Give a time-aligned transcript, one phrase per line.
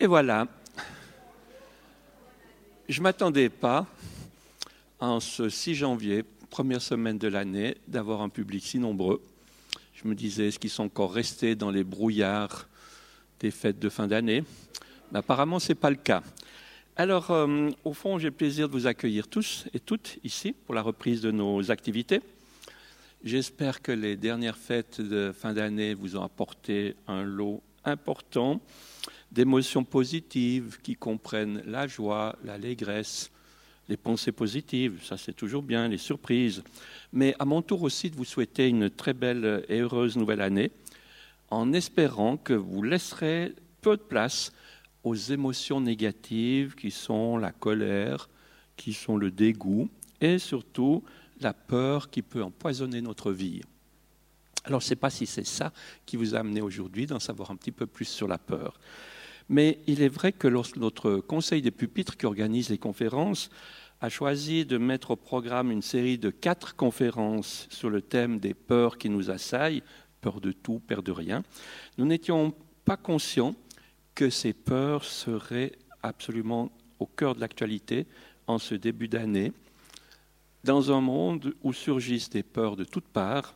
[0.00, 0.46] Et voilà.
[2.88, 3.84] Je ne m'attendais pas,
[5.00, 9.20] en ce 6 janvier, première semaine de l'année, d'avoir un public si nombreux.
[9.94, 12.68] Je me disais, est-ce qu'ils sont encore restés dans les brouillards
[13.40, 14.44] des fêtes de fin d'année?
[15.10, 16.22] Mais Apparemment, ce n'est pas le cas.
[16.94, 20.76] Alors, euh, au fond, j'ai le plaisir de vous accueillir tous et toutes ici pour
[20.76, 22.20] la reprise de nos activités.
[23.24, 28.60] J'espère que les dernières fêtes de fin d'année vous ont apporté un lot important
[29.32, 33.30] d'émotions positives qui comprennent la joie, l'allégresse,
[33.88, 36.62] les pensées positives, ça c'est toujours bien, les surprises.
[37.12, 40.70] Mais à mon tour aussi de vous souhaiter une très belle et heureuse nouvelle année,
[41.50, 44.52] en espérant que vous laisserez peu de place
[45.04, 48.28] aux émotions négatives qui sont la colère,
[48.76, 49.88] qui sont le dégoût
[50.20, 51.02] et surtout
[51.40, 53.62] la peur qui peut empoisonner notre vie.
[54.64, 55.72] Alors je ne sais pas si c'est ça
[56.04, 58.78] qui vous a amené aujourd'hui d'en savoir un petit peu plus sur la peur.
[59.48, 63.50] Mais il est vrai que lorsque notre conseil des pupitres qui organise les conférences
[64.00, 68.54] a choisi de mettre au programme une série de quatre conférences sur le thème des
[68.54, 69.82] peurs qui nous assaillent,
[70.20, 71.42] peur de tout, peur de rien,
[71.96, 73.54] nous n'étions pas conscients
[74.14, 78.06] que ces peurs seraient absolument au cœur de l'actualité
[78.46, 79.52] en ce début d'année,
[80.64, 83.54] dans un monde où surgissent des peurs de toutes parts,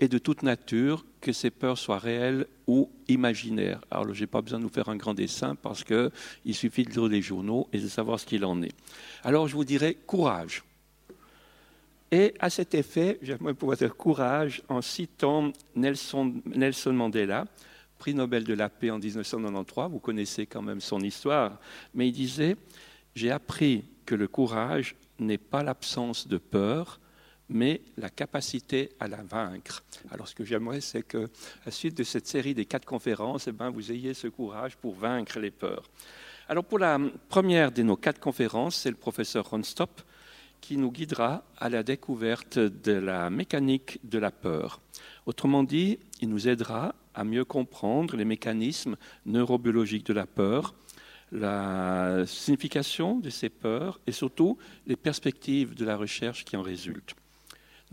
[0.00, 3.80] et de toute nature, que ces peurs soient réelles ou imaginaires.
[3.90, 6.90] Alors, je n'ai pas besoin de vous faire un grand dessin parce qu'il suffit de
[6.90, 8.74] lire les journaux et de savoir ce qu'il en est.
[9.22, 10.64] Alors, je vous dirais courage.
[12.10, 17.46] Et à cet effet, j'aimerais pouvoir dire courage en citant Nelson, Nelson Mandela,
[17.98, 19.90] prix Nobel de la paix en 1993.
[19.90, 21.58] Vous connaissez quand même son histoire.
[21.94, 22.56] Mais il disait
[23.14, 27.00] J'ai appris que le courage n'est pas l'absence de peur,
[27.48, 29.84] mais la capacité à la vaincre.
[30.10, 33.48] Alors ce que j'aimerais, c'est que, à la suite de cette série des quatre conférences,
[33.48, 35.90] eh ben, vous ayez ce courage pour vaincre les peurs.
[36.48, 40.02] Alors pour la première de nos quatre conférences, c'est le professeur Ronstop
[40.60, 44.80] qui nous guidera à la découverte de la mécanique de la peur.
[45.26, 48.96] Autrement dit, il nous aidera à mieux comprendre les mécanismes
[49.26, 50.74] neurobiologiques de la peur,
[51.32, 54.56] la signification de ces peurs et surtout
[54.86, 57.14] les perspectives de la recherche qui en résultent.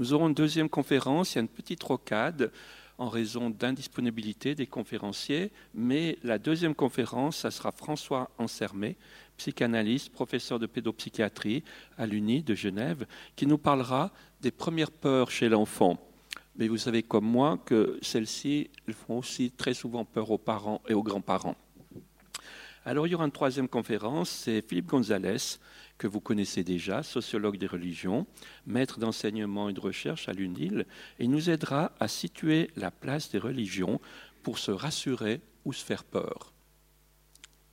[0.01, 2.51] Nous aurons une deuxième conférence, il y a une petite rocade
[2.97, 8.97] en raison d'indisponibilité des conférenciers, mais la deuxième conférence, ça sera François Ansermé,
[9.37, 11.63] psychanalyste, professeur de pédopsychiatrie
[11.99, 14.11] à l'UNI de Genève, qui nous parlera
[14.41, 15.99] des premières peurs chez l'enfant.
[16.55, 18.71] Mais vous savez comme moi que celles-ci
[19.05, 21.57] font aussi très souvent peur aux parents et aux grands-parents.
[22.85, 25.59] Alors il y aura une troisième conférence, c'est Philippe Gonzalez,
[26.01, 28.25] que vous connaissez déjà, sociologue des religions,
[28.65, 30.87] maître d'enseignement et de recherche à l'UNIL,
[31.19, 34.01] et nous aidera à situer la place des religions
[34.41, 36.53] pour se rassurer ou se faire peur.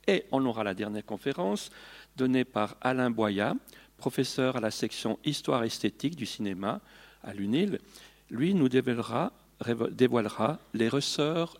[0.06, 1.70] Et on aura la dernière conférence
[2.16, 3.54] donnée par Alain Boya,
[3.96, 6.82] professeur à la section Histoire esthétique du cinéma
[7.22, 7.78] à l'UNIL.
[8.28, 9.32] Lui nous dévoilera,
[10.74, 11.56] les ressorts,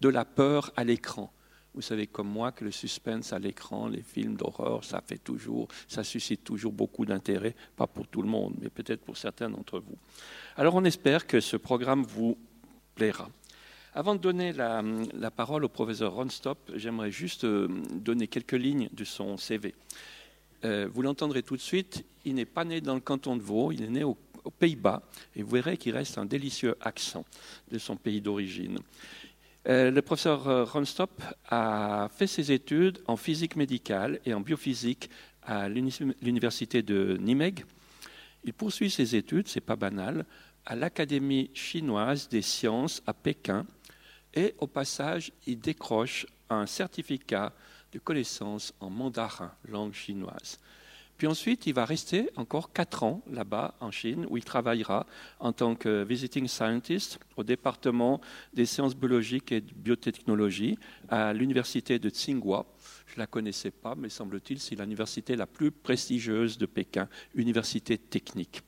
[0.00, 1.30] de la peur à l'écran
[1.74, 5.68] vous savez comme moi que le suspense à l'écran, les films d'horreur, ça fait toujours,
[5.88, 9.78] ça suscite toujours beaucoup d'intérêt, pas pour tout le monde, mais peut-être pour certains d'entre
[9.78, 9.96] vous.
[10.56, 12.36] Alors on espère que ce programme vous
[12.94, 13.30] plaira.
[13.94, 19.04] Avant de donner la, parole au professeur Ronstop, j'aimerais juste euh, donner quelques lignes de
[19.04, 19.74] son CV.
[20.64, 23.70] Euh, vous l'entendrez tout de suite, il n'est pas né dans le canton de Vaud,
[23.72, 24.16] il est né aux
[24.58, 25.02] Pays-Bas,
[25.36, 27.24] et vous verrez qu'il reste un délicieux accent
[27.70, 28.78] de son pays d'origine.
[29.68, 35.08] Euh, le professeur euh, Ronstop a fait ses études en physique médicale et en biophysique
[35.44, 37.64] à l'université de Nimeg.
[38.44, 40.24] Il poursuit ses études, c'est pas banal,
[40.66, 43.66] à l'Académie chinoise des sciences à Pékin
[44.34, 47.52] et au passage, il décroche un certificat
[47.92, 50.58] de connaissance en mandarin, langue chinoise.
[51.22, 55.06] Puis ensuite, il va rester encore quatre ans là-bas en Chine, où il travaillera
[55.38, 58.20] en tant que visiting scientist au département
[58.52, 60.76] des sciences biologiques et de
[61.08, 62.66] à l'université de Tsinghua.
[63.06, 67.98] Je ne la connaissais pas, mais semble-t-il, c'est l'université la plus prestigieuse de Pékin, université
[67.98, 68.62] technique.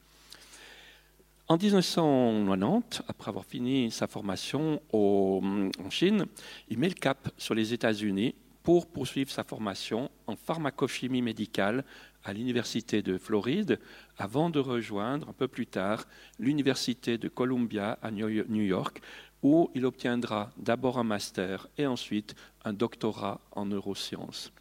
[1.49, 6.27] En 1990, après avoir fini sa formation en Chine,
[6.69, 11.85] il met le cap sur les États-Unis pour poursuivre sa formation en pharmacochimie médicale
[12.25, 13.79] à l'Université de Floride
[14.19, 16.06] avant de rejoindre un peu plus tard
[16.38, 19.00] l'Université de Columbia à New York,
[19.43, 22.35] où il obtiendra d'abord un master et ensuite
[22.65, 24.53] un doctorat en neurosciences.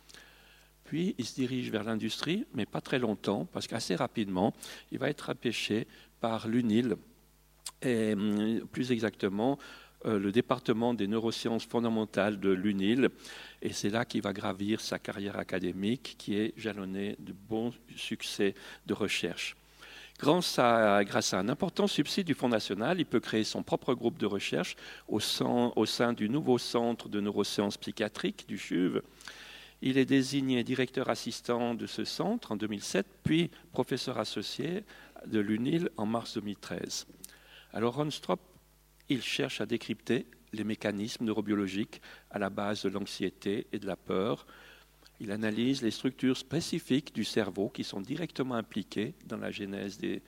[0.83, 4.53] Puis il se dirige vers l'industrie, mais pas très longtemps, parce qu'assez rapidement,
[4.91, 5.87] il va être empêché
[6.19, 6.97] par l'UNIL,
[7.81, 9.57] et hum, plus exactement
[10.05, 13.09] le département des neurosciences fondamentales de l'UNIL.
[13.61, 18.53] Et c'est là qu'il va gravir sa carrière académique qui est jalonnée de bons succès
[18.85, 19.55] de recherche.
[20.19, 24.25] Grâce à, un important subside du Fonds national, il peut créer son propre groupe de
[24.25, 24.75] recherche
[25.07, 29.01] au sein, du nouveau centre de neurosciences psychiatriques du CHUV.
[29.81, 34.85] Il est désigné directeur assistant de ce centre en 2007, puis professeur associé
[35.25, 37.05] de l'UNIL en mars 2013.
[37.73, 38.39] Alors Ronstrop,
[39.09, 43.95] il cherche à décrypter les mécanismes neurobiologiques à la base de l'anxiété et de la
[43.95, 44.45] peur.
[45.19, 50.21] Il analyse les structures spécifiques du cerveau qui sont directement impliquées dans la genèse de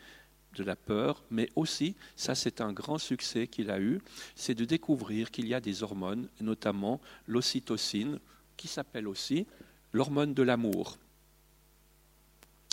[0.63, 4.01] la peur, mais aussi, ça c'est un grand succès qu'il a eu,
[4.36, 8.19] c'est de découvrir qu'il y a des hormones, notamment l'ocytocine,
[8.56, 9.45] qui s'appelle aussi
[9.92, 10.98] l'hormone de l'amour.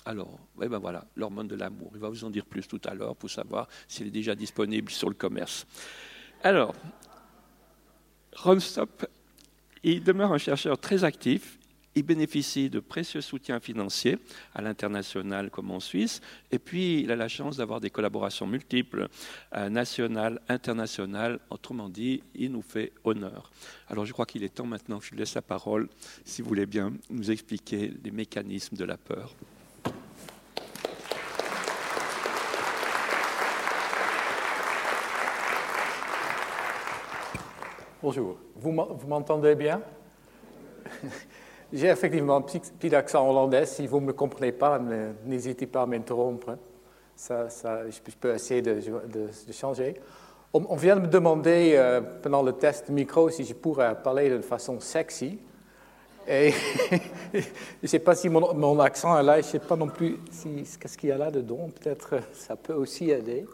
[0.05, 1.91] Alors, eh ben voilà, l'hormone de l'amour.
[1.95, 4.91] Il va vous en dire plus tout à l'heure pour savoir s'il est déjà disponible
[4.91, 5.67] sur le commerce.
[6.43, 6.75] Alors,
[8.35, 9.07] Ronstop,
[9.85, 11.59] il demeure un chercheur très actif.
[11.95, 14.19] Il bénéficie de précieux soutiens financiers
[14.55, 16.23] à l'international comme en Suisse.
[16.51, 19.09] Et puis, il a la chance d'avoir des collaborations multiples,
[19.55, 21.39] euh, nationales, internationales.
[21.51, 23.53] Autrement dit, il nous fait honneur.
[23.89, 25.89] Alors, je crois qu'il est temps maintenant que je lui laisse la parole,
[26.25, 29.37] si vous voulez bien nous expliquer les mécanismes de la peur.
[38.03, 38.73] Bonjour, vous
[39.07, 39.81] m'entendez bien?
[41.73, 43.65] J'ai effectivement un petit, accent hollandais.
[43.65, 44.81] Si vous ne me comprenez pas,
[45.25, 46.59] n'hésitez pas à m'interrompre.
[47.15, 48.81] Ça, ça, je peux essayer de,
[49.53, 49.95] changer.
[50.53, 54.41] On, vient de me demander euh, pendant le test micro si je pourrais parler de
[54.41, 55.39] façon sexy.
[56.27, 56.51] Et
[57.33, 57.39] je
[57.85, 60.19] ne sais pas si mon, accent est là, je ne sais pas non plus
[60.81, 61.71] qu'est-ce qu'il y a là dedans.
[61.81, 63.47] Peut-être ça peut aussi aider.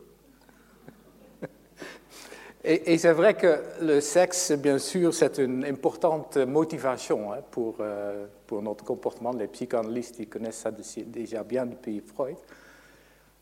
[2.70, 8.26] Et, c'est vrai que le sexe, bien sûr, c'est une importante motivation hein, pour, euh,
[8.46, 9.32] pour notre comportement.
[9.32, 12.36] Les psychanalystes ils connaissent ça déjà bien depuis Freud.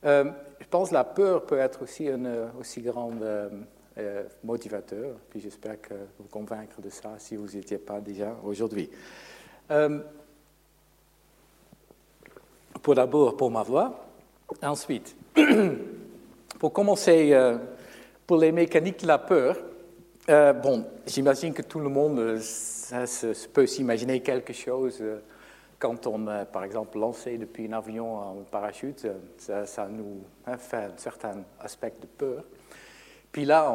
[0.05, 0.31] Euh,
[0.61, 5.17] je pense que la peur peut être aussi un aussi grand euh, motivateur.
[5.29, 8.89] Puis j'espère que vous convaincre de ça si vous n'étiez pas déjà aujourd'hui.
[12.81, 14.07] pour d'abord pour ma voix.
[14.63, 15.17] Ensuite,
[16.61, 17.35] pour commencer
[18.27, 19.57] pour les mécaniques de la peur,
[20.29, 23.07] euh, bon, j'imagine que tout le monde euh,
[23.53, 25.21] peut s'imaginer quelque chose euh,
[25.79, 29.07] quand on, par exemple, lancé depuis un avion en parachute,
[29.37, 32.45] ça, nous hein, fait un certain aspect de peur.
[33.31, 33.71] Puis là,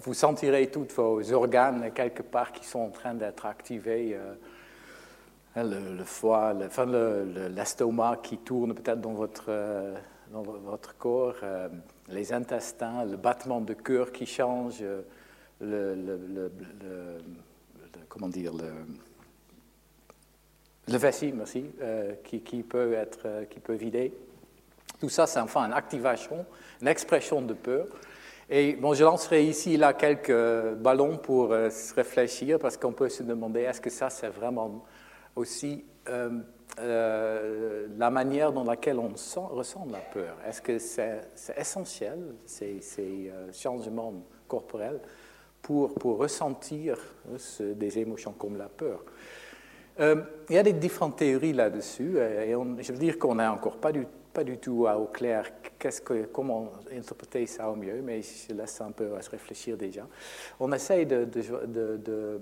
[0.00, 4.18] vous sentirez tous vos organes quelque part qui sont en train d'être activés,
[5.54, 9.48] hein, le, foie, l'estomac qui tourne peut-être dans votre,
[10.32, 11.36] dans votre corps
[12.08, 14.82] les intestins, le battement de cœur qui change,
[15.60, 16.50] le,
[18.08, 18.72] comment dire, le,
[20.90, 24.12] le vessie, merci, euh, qui, peut être, euh, qui peut vider.
[24.98, 26.46] Tout ça, c'est enfin une activation,
[26.80, 27.86] une expression de peur.
[28.48, 33.10] Et bon, je lancerai ici là quelques ballons pour euh, se réfléchir, parce qu'on peut
[33.10, 34.84] se demander est-ce que ça, c'est vraiment
[35.36, 35.84] aussi
[36.80, 40.36] euh, la manière dans laquelle on ressent la peur.
[40.46, 41.20] Est-ce que c'est
[41.56, 44.14] essentiel, ces, euh, changements
[44.46, 45.00] corporels,
[45.60, 46.98] pour, pour ressentir
[47.60, 49.02] euh, des émotions comme la peur?
[50.00, 53.90] Il y a des différentes théories là-dessus, et je veux dire qu'on n'est encore pas
[53.90, 58.80] du, pas du tout au clair que, comment interpréter ça au mieux, mais je laisse
[58.80, 60.06] un peu à se réfléchir déjà.
[60.60, 62.40] On essaye de, de,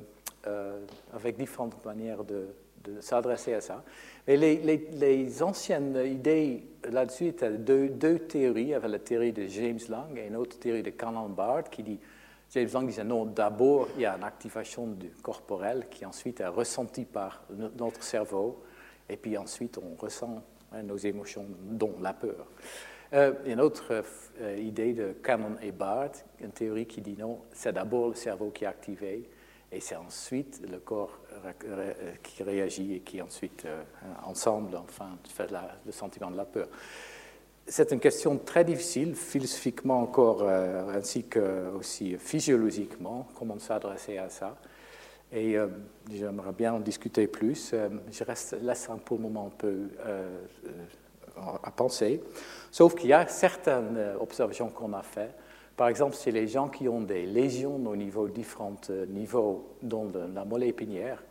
[1.15, 2.49] avec différentes manières de
[2.87, 3.83] de s'adresser à ça.
[4.29, 8.63] Et les, anciennes idées là-dessus étaient deux, deux, théories.
[8.63, 11.71] Il y avait la théorie de James Lang et une autre théorie de Canon Bard
[11.71, 12.01] qui dit,
[12.51, 16.47] James Lang disait non, d'abord il y a une activation du corporel qui ensuite est
[16.47, 17.45] ressentie par
[17.77, 18.63] notre cerveau
[19.09, 20.43] et puis ensuite on ressent
[20.73, 22.47] hein, nos émotions, dont la peur.
[23.13, 24.03] Euh, une autre
[24.41, 28.51] euh, idée de Canon et Bard, une théorie qui dit non, c'est d'abord le cerveau
[28.51, 29.29] qui est activé
[29.73, 31.19] et c'est ensuite le corps
[32.23, 33.83] qui réagit et qui ensuite, euh,
[34.25, 35.51] ensemble, enfin, fait
[35.85, 36.69] le sentiment de la peur.
[37.67, 44.29] C'est une question très difficile, philosophiquement encore, euh, ainsi que aussi physiologiquement, comment s'adresser à
[44.29, 44.57] ça.
[45.33, 45.67] Et euh,
[46.13, 47.75] j'aimerais bien en discuter plus.
[48.13, 49.89] je reste, laisse pour le moment un peu
[51.65, 52.23] à penser.
[52.71, 55.35] Sauf qu'il y a certaines observations qu'on a faites
[55.77, 60.11] par exemple, c'est les gens qui ont des lésions au niveau différents euh, niveaux dans
[60.35, 61.23] la moelle épinière,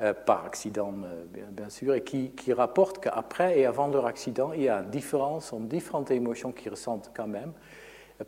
[0.00, 4.62] euh, par accident euh, bien, sûr, et qui, rapportent qu'après et avant leur accident, il
[4.62, 7.52] y a une différence différentes émotions qu'ils ressentent quand même.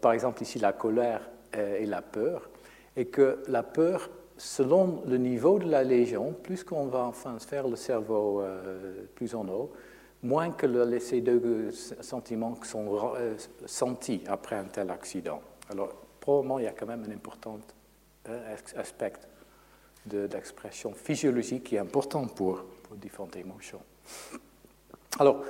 [0.00, 2.50] Par exemple, ici, la colère et la peur.
[2.96, 7.68] et que la peur, selon le niveau de la légion, plus qu'on va enfin faire
[7.68, 8.42] le cerveau
[9.14, 9.72] plus en haut,
[10.22, 13.34] moins que le, ces deux sentiments sont euh,
[13.66, 15.40] sentis après un tel accident.
[15.70, 17.58] Alors, probablement, il y a quand même un important
[18.28, 19.12] euh, aspect
[20.04, 23.80] d'expression physiologique qui est important pour, pour différentes émotions.
[25.18, 25.42] Alors,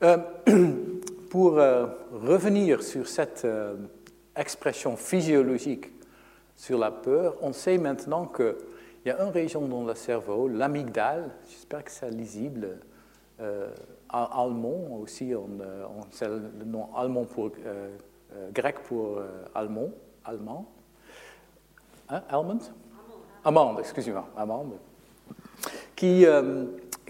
[1.30, 3.46] pour revenir sur cette
[4.34, 5.90] expression physiologique
[6.58, 8.54] sur la peur, on sait maintenant qu'il
[9.06, 12.76] y a une région dans le cerveau, l'amygdale, j'espère que c'est lisible, euh,
[14.10, 17.96] allemand aussi, on, euh, le nom allemand pour, euh,
[18.34, 19.20] euh, grec pour
[19.54, 19.90] allemand,
[20.24, 20.70] allemand.
[22.08, 22.58] Hein, almond?
[23.44, 24.78] Amande, excusez-moi, amande.
[25.94, 26.24] Qui,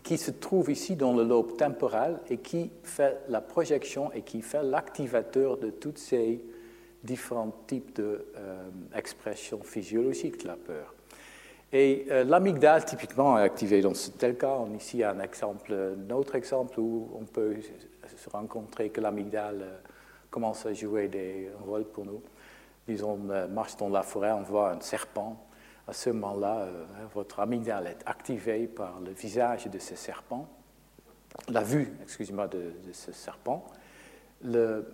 [0.03, 4.43] qui se trouve ici dans le lobe temporal et qui fait la projection et qui
[4.43, 6.43] fait l'activateur de toutes ces
[7.05, 8.01] différents types
[8.93, 10.95] d'expressions physiologiques de la peur.
[11.73, 14.57] Et euh, l'amygdale, typiquement, est activée dans ce tel cas.
[14.59, 17.57] On, ici, un exemple, un autre exemple où on peut
[18.17, 19.79] se rencontrer que l'amygdale euh,
[20.31, 22.23] commence à jouer des rôles pour nous.
[22.87, 25.45] Disons, on euh, marche dans la forêt, on voit un serpent.
[25.87, 26.69] À ce moment-là,
[27.15, 30.47] votre amygdale est activée par le visage de ce serpent,
[31.49, 33.65] la vue, excusez-moi, de, ce serpent.
[34.45, 34.85] Il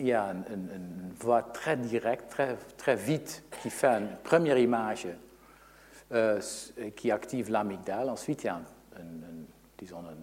[0.00, 5.06] y a une, voix très directe, très, très vite, qui fait une première image
[6.96, 8.10] qui active l'amygdale.
[8.10, 8.60] Ensuite, il y a
[8.98, 9.46] une,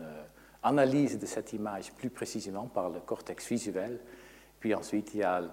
[0.02, 0.24] euh,
[0.64, 4.00] analyse de cette image plus précisément par le cortex visuel.
[4.60, 5.44] Puis ensuite, il y a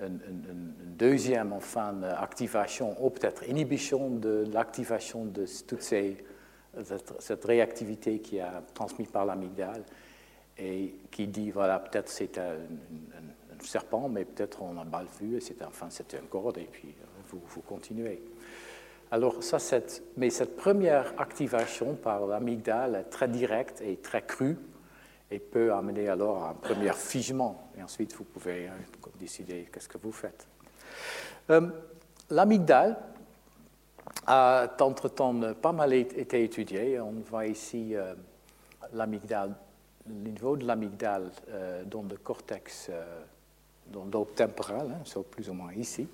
[0.00, 8.44] une, deuxième, enfin, activation, ou peut-être inhibition de l'activation de toute cette, réactivité qui est
[8.74, 9.84] transmise par l'amygdale
[10.58, 12.56] et qui dit, voilà, peut-être c'est un,
[13.60, 17.38] serpent, mais peut-être on a mal vu, c'est enfin, c'était un corde, et puis euh,
[17.48, 18.20] vous continuez.
[19.12, 19.58] Alors, ça,
[20.16, 24.58] mais cette première activation par l'amygdale est très directe et très crue
[25.30, 27.70] et peut amener alors à un premier figement.
[27.78, 28.76] Et ensuite, vous pouvez hein,
[29.18, 30.46] décider qu'est-ce que vous faites.
[31.50, 31.68] Euh,
[32.30, 32.96] l'amygdale
[34.26, 36.98] a entre-temps pas mal été étudiée.
[36.98, 38.14] On voit ici euh,
[38.92, 39.54] l'amygdale,
[40.08, 42.90] le niveau de l'amygdale euh, dans le cortex,
[43.86, 46.08] dans le lobe temporal, hein, plus ou moins ici.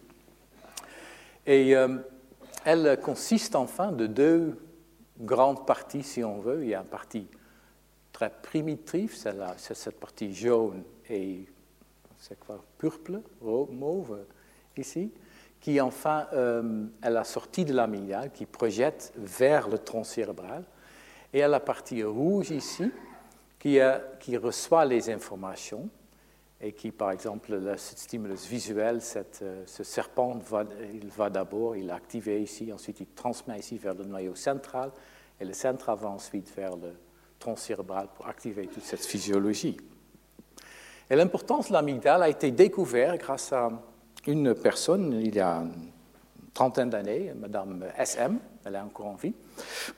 [1.46, 1.74] Et
[2.64, 4.58] elle consiste enfin de deux
[5.20, 6.62] grandes parties, si on veut.
[6.62, 7.26] Il y a une partie
[8.12, 11.46] très primitive, c'est cette partie jaune et
[12.18, 14.18] c'est quoi, purple, mauve,
[14.76, 15.10] ici,
[15.60, 20.64] qui enfin euh, la sortie de l'amygdale, qui projette vers le tronc cérébral.
[21.32, 22.90] Et a la partie rouge ici,
[23.58, 25.88] qui reçoit les informations
[26.64, 29.00] et qui, par exemple, le stimulus visuel,
[29.42, 30.38] euh, ce serpent,
[30.94, 34.92] il va d'abord, il est activé ici, ensuite il transmet ici vers le noyau central,
[35.40, 36.92] et le central va ensuite vers le
[37.40, 39.76] tronc cérébral pour activer toute cette physiologie.
[41.10, 43.68] Et l'importance de l'amygdale a été découverte grâce à
[44.28, 45.90] une personne, il y a une
[46.54, 49.34] trentaine d'années, Madame SM, elle est encore en vie,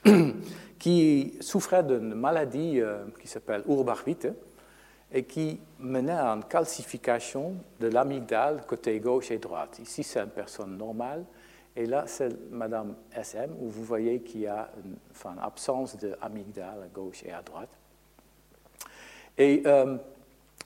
[0.79, 4.29] qui souffrait d'une maladie euh, qui s'appelle Urbach-Witte,
[5.15, 9.79] et qui menait à une calcification de l'amygdale côté gauche et droite.
[9.79, 11.23] Ici, c'est une personne normale,
[11.73, 16.83] et là, c'est Madame SM, où vous voyez qu'il y a une, enfin, absence d'amygdale
[16.83, 17.69] à gauche et à droite.
[19.37, 19.95] Et euh,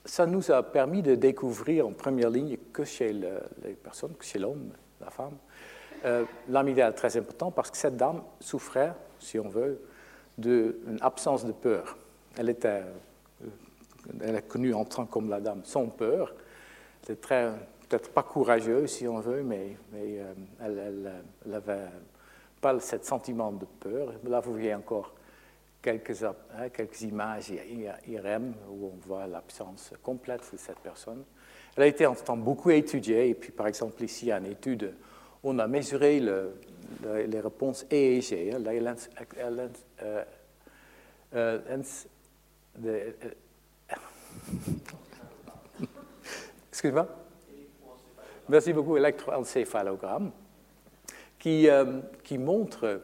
[0.04, 4.40] ça nous a permis de découvrir en première ligne que chez les personnes, que chez
[4.40, 5.38] l'homme, la femme,
[6.06, 9.80] euh, l'amygdale est très important parce que cette dame souffrait, si on veut,
[10.40, 11.98] d'une absence de peur.
[12.36, 12.84] Elle était
[14.22, 16.34] elle est connue en tant comme la dame sans peur.
[17.04, 17.52] C'est très,
[17.88, 21.12] peut-être pas courageux si on veut, mais, euh, elle
[21.46, 21.88] n'avait
[22.62, 24.14] pas ce sentiment de peur.
[24.28, 25.14] Là, vous voyez encore
[25.82, 27.52] quelques, hein, quelques images
[28.08, 31.24] IRM où on voit l'absence complète de cette personne.
[31.76, 34.94] Elle a été en temps beaucoup étudiée, et puis par exemple ici, une étude,
[35.44, 36.56] on a mesuré le,
[37.28, 38.60] les réponses EEG, hein,
[46.72, 47.08] Excuse-moi
[48.50, 50.32] Merci beaucoup, électroencéphalogramme,
[51.38, 53.02] qui, euh, qui montre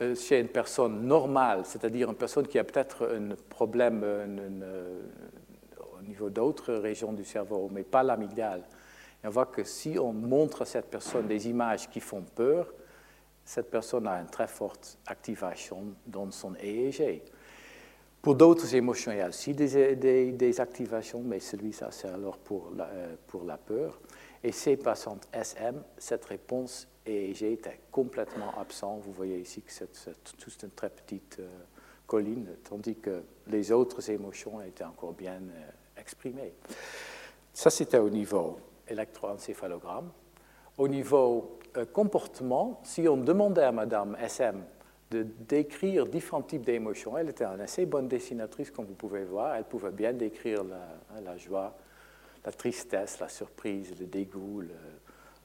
[0.00, 5.00] euh, chez une personne normale, c'est-à-dire une personne qui a peut-être un problème euh,
[5.98, 8.62] au niveau d'autres régions du cerveau, mais pas l'amygdale.
[9.24, 12.72] on voit que si on montre à cette personne des images qui font peur,
[13.44, 17.22] cette personne a une très forte activation dans son EEG.
[18.24, 22.86] Pour d'autres émotions, il y a aussi des, activations, mais celui-là, c'est alors pour la,
[22.86, 24.00] euh, peur.
[24.42, 28.98] Et ces patientes SM, cette réponse EEG était complètement absent.
[29.04, 31.48] Vous voyez ici que c'est toute une très petite euh,
[32.06, 36.54] colline, tandis que les autres émotions étaient encore bien euh, exprimées.
[37.52, 40.10] Ça, c'était au niveau électroencéphalogramme.
[40.78, 41.58] Au niveau
[41.92, 44.64] comportement, si on demandait à Madame SM
[45.14, 49.54] de décrire différents types d'émotions, elle était une assez bonne dessinatrice, comme vous pouvez voir.
[49.54, 51.74] Elle pouvait bien décrire la, joie,
[52.44, 54.62] la tristesse, la surprise, le dégoût,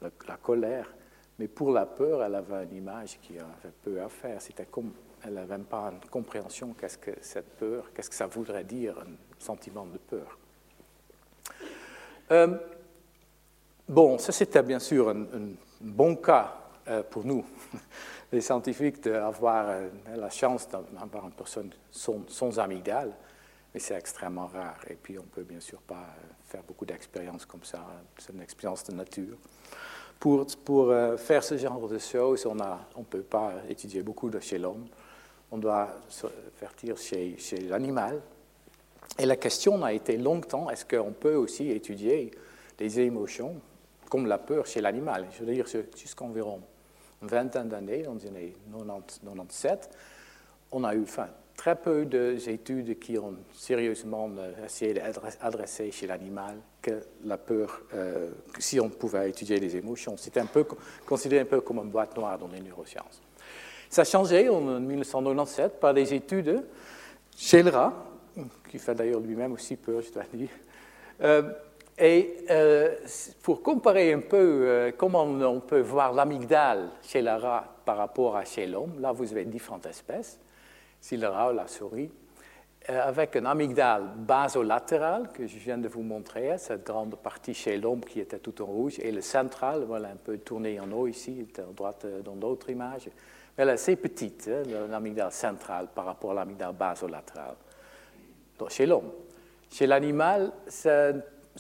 [0.01, 0.93] la colère.
[1.37, 4.41] Mais pour la peur, elle avait une image qui avait peu à faire.
[4.41, 4.91] C'était comme
[5.23, 8.97] elle n'avait même pas une compréhension qu'est-ce que cette peur, qu'est-ce que ça voudrait dire,
[8.99, 10.37] un sentiment de peur.
[12.31, 12.57] Euh,
[13.87, 15.25] bon, ça c'était bien sûr un,
[15.81, 16.58] bon cas
[17.09, 17.45] pour nous,
[18.31, 23.13] les scientifiques, d'avoir euh, la chance d'avoir une personne sans, sans amygdale,
[23.73, 24.79] mais c'est extrêmement rare.
[24.89, 26.07] Et puis on ne peut bien sûr pas
[26.45, 27.85] faire beaucoup d'expériences comme ça,
[28.17, 29.37] c'est une expérience de nature.
[30.19, 30.45] Pour,
[31.17, 34.85] faire ce genre de choses, on ne peut pas étudier beaucoup de chez l'homme
[35.51, 36.27] on doit se
[36.57, 38.21] faire chez, chez l'animal.
[39.17, 42.31] Et la question a été longtemps, est-ce qu'on peut aussi étudier
[42.77, 43.59] des émotions
[44.09, 45.27] comme la peur chez l'animal?
[45.31, 45.65] Je veux dire,
[45.95, 46.61] jusqu'environ
[47.21, 49.89] vingtaine d'années, dans les années 97,
[50.71, 56.55] on a eu enfin, très peu d'études qui ont sérieusement euh, essayé d'adresser chez l'animal
[56.81, 60.15] que la peur, euh, si on pouvait étudier les émotions.
[60.15, 60.65] C'était un peu
[61.05, 63.21] considéré un peu comme une boîte noire dans les neurosciences.
[63.89, 66.63] Ça a changé en 1997 par des études
[67.35, 67.93] chez le rat,
[68.69, 70.49] qui fait d'ailleurs lui-même aussi peur, je dois dire.
[71.21, 71.51] Euh,
[71.99, 72.95] et euh,
[73.43, 78.37] pour comparer un peu euh, comment on peut voir l'amygdale chez le rat par rapport
[78.37, 80.39] à chez l'homme, là vous avez différentes espèces,
[81.01, 82.09] si le rat ou la souris,
[82.87, 88.03] avec un amygdale basolatérale que je viens de vous montrer, cette grande partie chez l'homme
[88.03, 91.45] qui était tout en rouge, et le central, voilà un peu tourné en haut ici,
[91.57, 93.09] à droite dans d'autres images,
[93.57, 97.55] elle est assez petite, hein, l'amygdale centrale par rapport à l'amygdale basolatéral.
[98.69, 99.11] chez l'homme.
[99.69, 101.13] Chez l'animal, c'est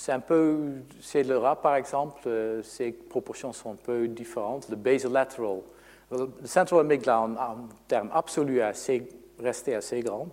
[0.07, 0.57] un peu,
[1.01, 4.69] chez le rat par exemple, euh, ces proportions sont un peu différentes.
[4.69, 5.59] Le basolateral,
[6.11, 9.03] le central amygdale en, termes absolus est
[9.39, 10.27] resté assez grand,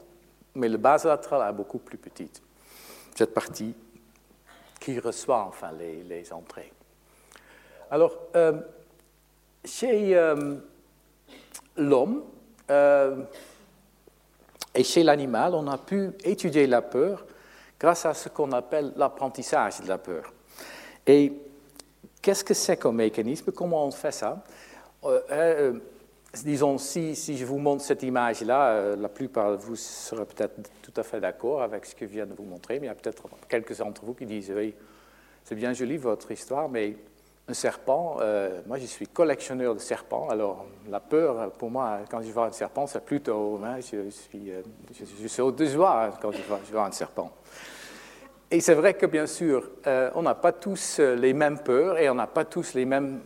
[0.55, 2.43] mais le basolatéral est beaucoup plus petite.
[3.15, 3.75] Cette partie
[4.81, 6.73] qui reçoit enfin les, entrées.
[7.91, 8.61] Alors, euh,
[9.65, 10.57] chez euh,
[11.77, 12.25] l'homme
[14.75, 17.25] et chez l'animal, on a pu étudier la peur
[17.79, 20.33] grâce à ce qu'on appelle l'apprentissage de la peur.
[21.07, 21.33] Et
[22.23, 23.53] qu'est-ce que c'est comme mécanisme?
[23.53, 24.43] Comment on fait ça?
[25.05, 25.73] Euh, euh,
[26.45, 30.93] Disons, si, si, je vous montre cette image-là, la plupart de vous serez peut-être tout
[30.95, 32.95] à fait d'accord avec ce que je viens de vous montrer, mais il y a
[32.95, 34.75] peut-être quelques d'entre vous qui disent, oui,
[35.45, 36.97] c'est bien joli votre histoire, mais
[37.49, 42.21] un serpent, euh, moi je suis collectionneur de serpents, alors la peur pour moi quand
[42.21, 46.33] je vois un serpent c'est plutôt, hein, je, suis, euh, je, saute de joie quand
[46.33, 47.31] je vois, un serpent.
[48.51, 52.09] Et c'est vrai que bien sûr, euh, on n'a pas tous les mêmes peurs et
[52.11, 53.21] on n'a pas tous les mêmes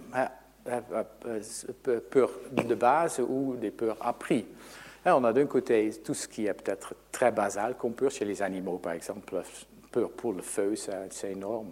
[2.10, 4.44] peurs de base ou des peurs apprises.
[5.04, 8.26] Hein, on a d'un côté tout ce qui est peut-être très basal, comme peur chez
[8.26, 9.42] les animaux par exemple,
[9.90, 11.70] peur pour le feu, c'est énorme.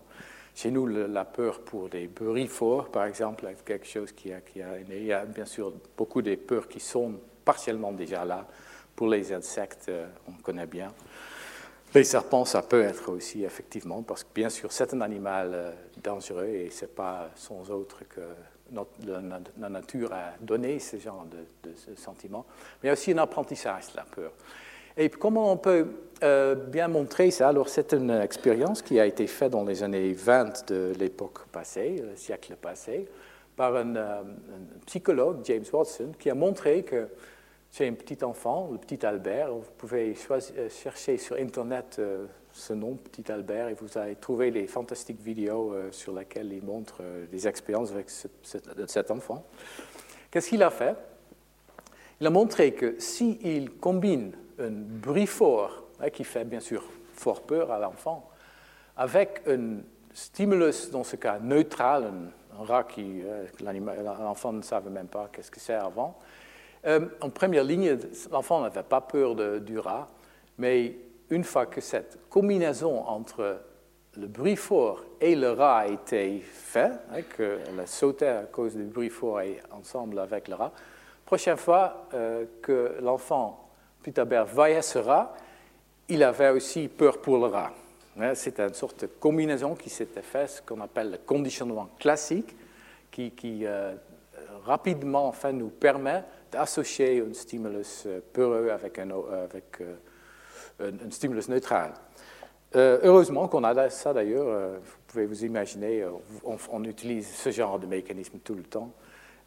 [0.61, 2.11] Chez nous, la peur pour des
[2.49, 5.73] forts, par exemple, est quelque chose qui a, qui a Il y a bien sûr
[5.97, 8.45] beaucoup de peurs qui sont partiellement déjà là.
[8.97, 10.93] Pour les insectes, euh, on connaît bien.
[11.95, 15.71] Les serpents, ça peut être aussi, effectivement, parce que bien sûr, c'est un animal euh,
[16.03, 18.23] dangereux et ce n'est pas sans autre que
[19.07, 22.47] la, nature a donné ce genre de, de sentiments.
[22.83, 24.33] Mais il y a aussi un apprentissage de la peur.
[25.01, 25.87] Et comment on peut
[26.25, 27.51] euh, bien montrer ça?
[27.51, 32.03] Alors, c'est une expérience qui a été faite dans les années 20 de l'époque passée,
[32.03, 33.07] le siècle passé,
[33.55, 34.23] par un, euh,
[34.87, 37.07] psychologue, James Watson, qui a montré que
[37.71, 42.01] chez un petit enfant, le petit Albert, vous pouvez euh, chercher sur Internet
[42.51, 47.03] ce nom, petit Albert, et vous allez trouver les fantastiques vidéos sur lesquelles il montre
[47.31, 49.45] des expériences avec cet enfant.
[50.29, 50.97] Qu'est-ce qu'il a fait?
[52.21, 56.83] Il a montré que s'il combine un bruit fort, hein, qui fait bien sûr
[57.15, 58.31] fort peur à l'enfant,
[58.97, 59.79] avec un
[60.13, 62.13] stimulus, dans ce cas neutral,
[62.59, 63.47] un, rat qui, euh,
[64.21, 66.19] l'enfant ne savait même pas qu'est-ce que c'est avant.
[66.87, 67.97] Euh, en première ligne,
[68.31, 70.09] l'enfant n'avait pas peur du rat,
[70.59, 70.97] mais
[71.31, 73.61] une fois que cette combinaison entre
[74.17, 78.75] le bruit fort et le rat a été fait, hein, qu'elle a sauté à cause
[78.75, 80.73] du bruit fort et ensemble avec le rat,
[81.25, 83.68] prochaine fois euh, que l'enfant
[84.15, 85.35] Ce rat,
[86.09, 87.73] il avait aussi peur pour le rat.
[88.21, 92.57] Hein, c'est une sorte de combinaison qui s'était faite, ce qu'on appelle le conditionnement classique,
[93.11, 93.33] qui,
[93.65, 93.95] euh,
[94.65, 99.81] rapidement enfin, nous permet d'associer un stimulus euh, peureux avec un, avec,
[100.81, 101.93] un, stimulus neutral.
[102.75, 106.05] heureusement qu'on a ça d'ailleurs, vous pouvez vous imaginer,
[106.45, 108.93] on, utilise ce genre de mécanisme tout le temps.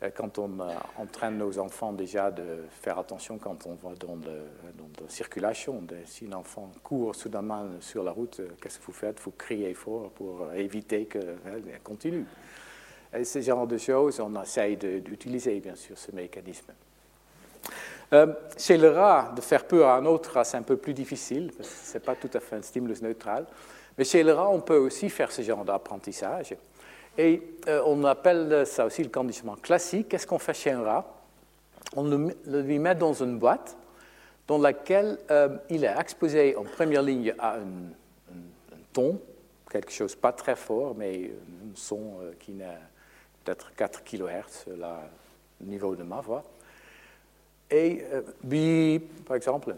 [0.04, 4.16] Euh, quand on euh, entraîne nos enfants déjà de faire attention quand on va dans,
[4.16, 5.82] la circulation.
[6.06, 9.20] si un enfant court soudainement sur la route, euh, qu'est-ce que vous faites?
[9.20, 12.26] Faut crier fort pour éviter qu'elle continue.
[13.14, 16.72] Et ce genre de choses, on essaye d'utiliser bien sûr ce mécanisme.
[18.58, 21.52] chez le rat, de faire peur à un autre rat, c'est un peu plus difficile,
[21.56, 23.46] parce que ce n'est pas tout à fait un stimulus neutral.
[23.98, 26.56] Mais chez le rat, on peut aussi faire ce genre d'apprentissage.
[27.18, 30.10] Et euh, on appelle ça aussi le conditionnement classique.
[30.10, 31.06] Qu'est-ce qu'on fait chez un rat?
[31.96, 33.76] On le, lui met dans une boîte
[34.48, 38.34] dans laquelle euh, il est exposé en première ligne à un,
[38.94, 39.20] ton,
[39.70, 42.78] quelque chose pas très fort, mais un son euh, qui n'est
[43.44, 46.44] peut-être 4 kHz, le niveau de ma voix.
[47.70, 48.04] Et
[48.44, 49.74] bip, par exemple.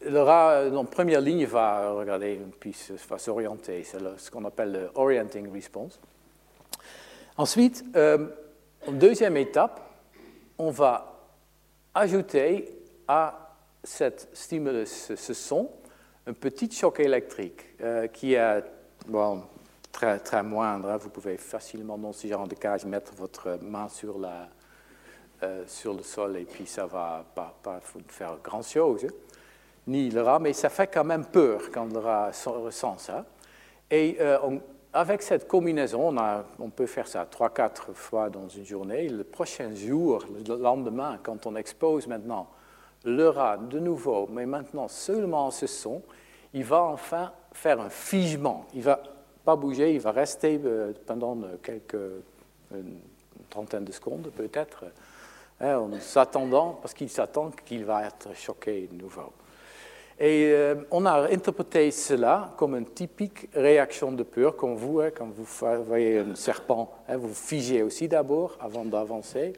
[0.00, 2.74] Le rat, en première ligne, va regarder, puis
[3.08, 3.82] va s'orienter.
[3.84, 6.00] C'est ce qu'on appelle le orienting response.
[7.36, 8.28] Ensuite, euh,
[8.86, 9.80] en deuxième étape,
[10.58, 11.28] on va
[11.94, 15.70] ajouter à cette stimulus, ce son,
[16.26, 18.62] un petit choc électrique euh, qui est
[19.06, 19.42] bon,
[19.90, 20.90] très, très moindre.
[20.90, 20.96] Hein.
[20.96, 24.48] Vous pouvez facilement, dans ce genre de cas, mettre votre main sur, la,
[25.42, 29.06] euh, sur le sol et puis ça ne va pas, pas faire grand-chose
[29.88, 33.24] ni le rat, mais ça fait quand même peur quand le rat ressent ça.
[33.90, 34.38] Et euh,
[34.92, 36.14] avec cette combinaison,
[36.58, 39.08] on, peut faire ça 3-4 fois dans une journée.
[39.08, 42.48] Le prochain jour, le lendemain, quand on expose maintenant
[43.04, 46.02] le rat de nouveau, mais maintenant seulement ce son,
[46.52, 48.66] il va enfin faire un figement.
[48.74, 49.00] Il ne va
[49.44, 51.96] pas bouger, il va rester euh, pendant quelques
[52.74, 52.98] une
[53.48, 54.84] trentaine de secondes peut-être,
[55.60, 59.32] hein, en s'attendant, parce qu'il s'attend qu'il va être choqué de nouveau.
[60.20, 65.10] Et euh, on a interprété cela comme une typique réaction de peur, comme vous, hein,
[65.14, 65.46] quand vous
[65.84, 69.52] voyez un serpent, hein, vous figez aussi d'abord avant d'avancer.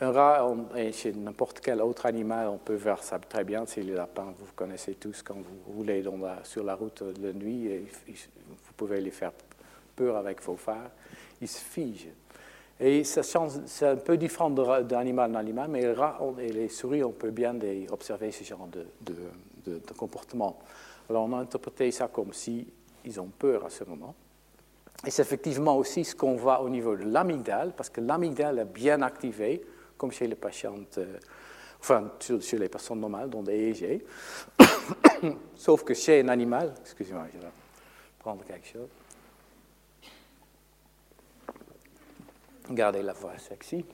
[0.00, 0.46] Un rat,
[0.92, 3.64] chez n'importe quel autre animal, on peut voir ça très bien.
[3.66, 6.02] C'est les lapins, vous connaissez tous quand vous roulez
[6.44, 7.68] sur la route de nuit,
[8.06, 9.32] vous pouvez les faire
[9.96, 10.90] peur avec vos phares.
[11.42, 12.12] Ils se figent.
[12.82, 17.12] Et c'est un peu différent d'animal en animal, mais les rats et les souris, on
[17.12, 17.54] peut bien
[17.90, 19.14] observer ce genre de,
[19.96, 20.58] comportement.
[21.08, 22.66] Alors on a interprété ça comme si
[23.04, 24.14] ils ont peur à ce moment.
[25.06, 28.64] Et c'est effectivement aussi ce qu'on voit au niveau de l'amygdale, parce que l'amygdale est
[28.66, 29.64] bien activée,
[29.96, 31.18] comme chez les patientes, euh,
[31.80, 34.04] enfin chez les personnes normales, dont des EEG.
[35.56, 37.46] Sauf que chez un animal, excusez-moi, je vais
[38.18, 38.88] prendre quelque chose.
[42.70, 43.84] Gardez la voix sexy.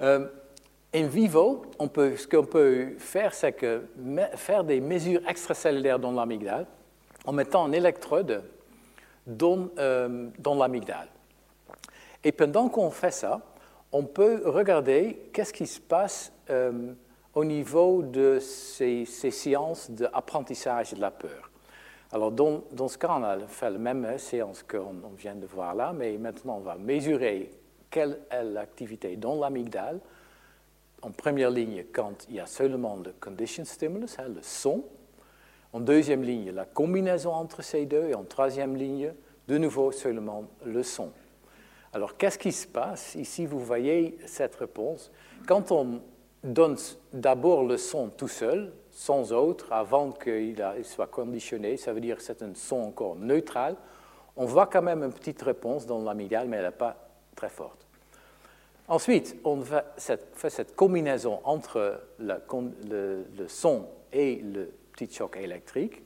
[0.00, 0.28] Euh,
[0.94, 3.56] in vivo, ce qu'on peut faire, c'est
[4.36, 6.66] faire des mesures extracellulaires dans l'amygdale
[7.26, 8.44] en mettant un électrode
[9.26, 11.08] dans, euh, l'amygdale.
[12.22, 13.40] Et pendant qu'on fait ça,
[13.90, 16.92] on peut regarder qu'est-ce qui se passe euh,
[17.34, 21.50] au niveau de ces, ces séances d'apprentissage de la peur.
[22.12, 25.74] Alors, dans, dans, ce cas, on a fait la même séance qu'on vient de voir
[25.74, 27.50] là, mais maintenant, on va mesurer
[27.90, 30.00] quelle est l'activité dans l'amygdale
[31.04, 34.84] en première ligne quand il y a seulement le condition stimulus, hein, le son.
[35.72, 38.08] En deuxième ligne, la combinaison entre ces deux.
[38.08, 39.12] Et en troisième ligne,
[39.48, 41.10] de nouveau seulement le son.
[41.92, 45.12] Alors, qu'est-ce qui se passe Ici, vous voyez cette réponse.
[45.46, 46.00] Quand on
[46.42, 46.76] donne
[47.12, 52.22] d'abord le son tout seul, sans autre, avant qu'il soit conditionné, ça veut dire que
[52.22, 53.76] c'est un son encore neutral,
[54.36, 56.96] on voit quand même une petite réponse dans l'amygdale, mais elle n'est pas
[57.36, 57.83] très forte.
[58.86, 66.02] Ensuite, on fait cette, combinaison entre le, son et le petit choc électrique.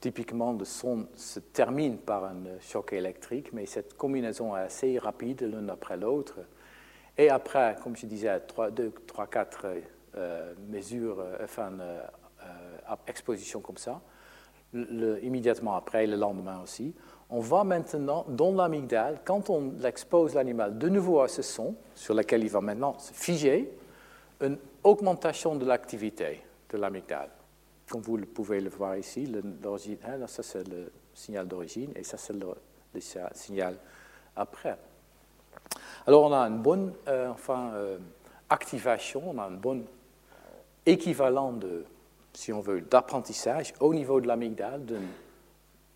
[0.00, 5.42] Typiquement, le son se termine par un choc électrique, mais cette combinaison est assez rapide
[5.42, 6.38] l'une après l'autre.
[7.16, 9.66] Et après, comme je disais, 3, 2, 3, 4
[10.68, 12.02] mesures, euh, enfin, euh,
[12.42, 14.00] euh, expositions comme ça,
[14.72, 16.94] immédiatement après, le lendemain aussi,
[17.30, 22.14] on va maintenant dans l'amygdale, quand on expose l'animal de nouveau à ce son, sur
[22.14, 23.72] lequel il va maintenant se figer,
[24.40, 27.30] une augmentation de l'activité de l'amygdale.
[27.88, 29.30] Comme vous pouvez le voir ici,
[30.04, 32.46] hein, ça c'est le signal d'origine et ça c'est le,
[33.32, 33.76] signal
[34.34, 34.76] après.
[36.06, 37.98] Alors on a une bonne euh, enfin, euh,
[38.48, 39.84] activation, on a un bon
[40.86, 41.84] équivalent de
[42.32, 44.84] si on veut, d'apprentissage au niveau de l'amygdale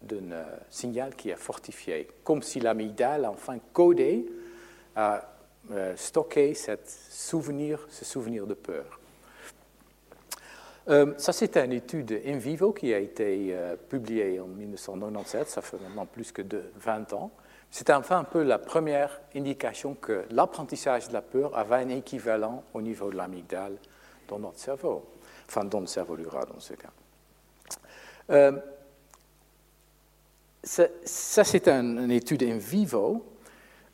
[0.04, 4.26] d'un euh, signal qui est fortifié, comme si l'amygdale enfin codé,
[4.96, 5.28] a
[5.70, 9.00] euh, stocké cette souvenir, ce souvenir de peur.
[10.88, 13.56] Euh, ça, c'est une étude in vivo qui a été
[13.88, 17.30] publiée en 1997, ça fait maintenant plus que de 20 ans.
[17.70, 22.62] C'est enfin un peu la première indication que l'apprentissage de la peur avait un équivalent
[22.72, 23.76] au niveau de l'amygdale
[24.28, 25.04] dans notre cerveau,
[25.48, 26.90] enfin dans le cerveau du rat dans ce cas.
[30.78, 33.24] Euh, ça, c'est une, étude in vivo.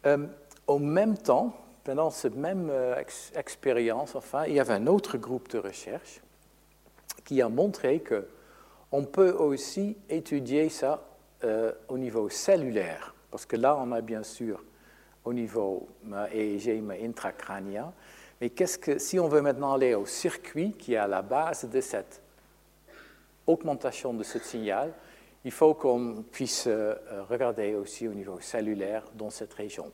[0.06, 0.26] Euh,
[0.66, 1.54] au même temps,
[1.84, 3.02] pendant cette même euh,
[3.34, 6.20] expérience, enfin, il y avait un autre groupe de recherche
[7.24, 8.26] qui a montré que
[8.92, 11.06] on peut aussi étudier ça
[11.88, 14.62] au niveau cellulaire, parce que là, on a bien sûr
[15.24, 15.88] au niveau
[16.34, 17.94] EEG intracrânien,
[18.40, 21.64] mais qu'est-ce que, si on veut maintenant aller au circuit qui est à la base
[21.64, 22.20] de cette
[23.46, 24.92] augmentation de ce signal,
[25.44, 26.94] il faut qu'on puisse euh,
[27.28, 29.90] regarder aussi au niveau cellulaire dans cette région.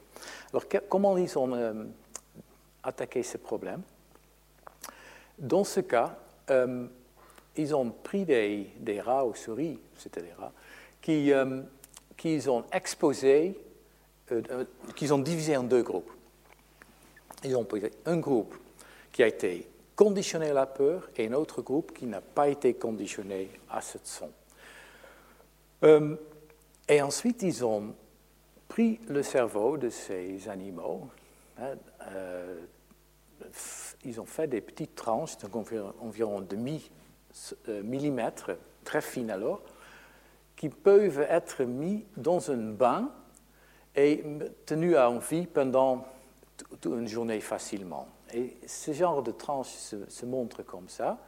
[0.51, 1.85] Alors, comment ils ont euh,
[2.83, 3.83] attaqué ce problème?
[5.39, 6.19] Dans ce cas,
[6.51, 6.87] euh,
[7.57, 10.53] ils ont pris des, rats ou souris, c'était des rats,
[11.01, 11.33] qui,
[12.17, 13.59] qu'ils ont exposé,
[14.95, 16.11] qu'ils ont divisé en deux groupes
[17.45, 18.55] ils ont pris un groupe
[19.13, 22.75] qui a été conditionné à la peur et un autre groupe qui n'a pas été
[22.75, 24.31] conditionné à ce son.
[25.83, 26.17] Euh,
[26.89, 27.95] et ensuite, ils ont
[28.69, 31.09] pris le cerveau de ces animaux,
[31.59, 31.75] hein,
[32.09, 32.61] euh,
[34.05, 36.91] ils ont fait des petites tranches d'environ environ demi
[37.69, 38.53] euh, millimètre,
[38.85, 39.61] très fines alors,
[40.57, 43.11] qui peuvent être mis dans un bain
[43.95, 44.25] et
[44.65, 46.07] tenus en vie pendant
[46.85, 48.09] une journée facilement.
[48.33, 51.19] Et ce genre de tranche se, montre comme ça.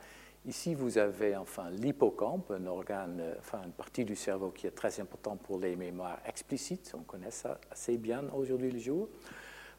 [0.49, 4.99] Ici, vous avez enfin l'hippocampe, un organe, enfin une partie du cerveau qui est très
[4.99, 6.91] important pour les mémoires explicites.
[6.99, 9.11] On connaît ça assez bien aujourd'hui le jour.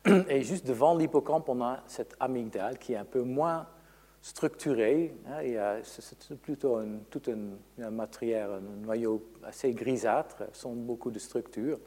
[0.30, 3.66] Et juste devant l'hippocampe, on a cette amygdale qui est un peu moins
[4.22, 5.16] structurée.
[5.28, 5.80] Hein.
[5.82, 11.80] C'est plutôt une, toute une, une matière, un noyau assez grisâtre, sans beaucoup de structure.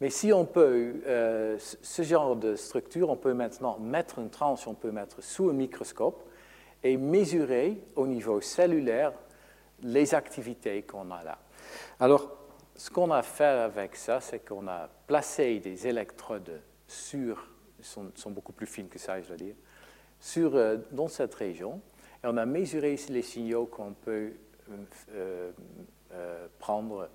[0.00, 4.66] Mais si on peut, euh, ce genre de structure, on peut maintenant mettre une tranche,
[4.66, 6.24] on peut mettre sous un microscope
[6.82, 9.12] et mesurer au niveau cellulaire
[9.82, 11.38] les activités qu'on a là.
[11.98, 12.36] Alors,
[12.74, 17.46] ce qu'on a fait avec ça, c'est qu'on a placé des électrodes sur,
[17.80, 19.54] sont, sont beaucoup plus fines que ça, je dois dire,
[20.18, 21.80] sur, euh, dans cette région,
[22.22, 24.32] et on a mesuré les signaux qu'on peut
[25.10, 25.52] euh,
[26.58, 27.08] prendre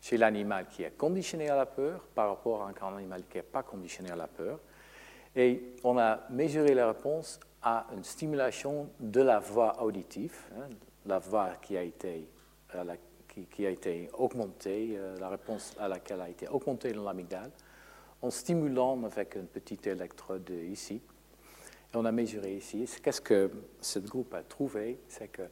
[0.00, 3.42] chez l'animal qui est conditionné à la peur par rapport à un animal qui n'est
[3.42, 4.58] pas conditionné à la peur.
[5.36, 10.68] Et on a mesuré la réponse à une stimulation de la voix auditive, hein,
[11.06, 12.28] la voix qui a été,
[13.50, 17.50] qui, a été augmentée, euh, la réponse à laquelle a été augmentée dans l'amygdale,
[18.22, 21.02] en stimulant avec une petite électrode ici.
[21.92, 22.86] Et on a mesuré ici.
[23.02, 25.00] Qu'est-ce que ce groupe a trouvé?
[25.08, 25.42] C'est que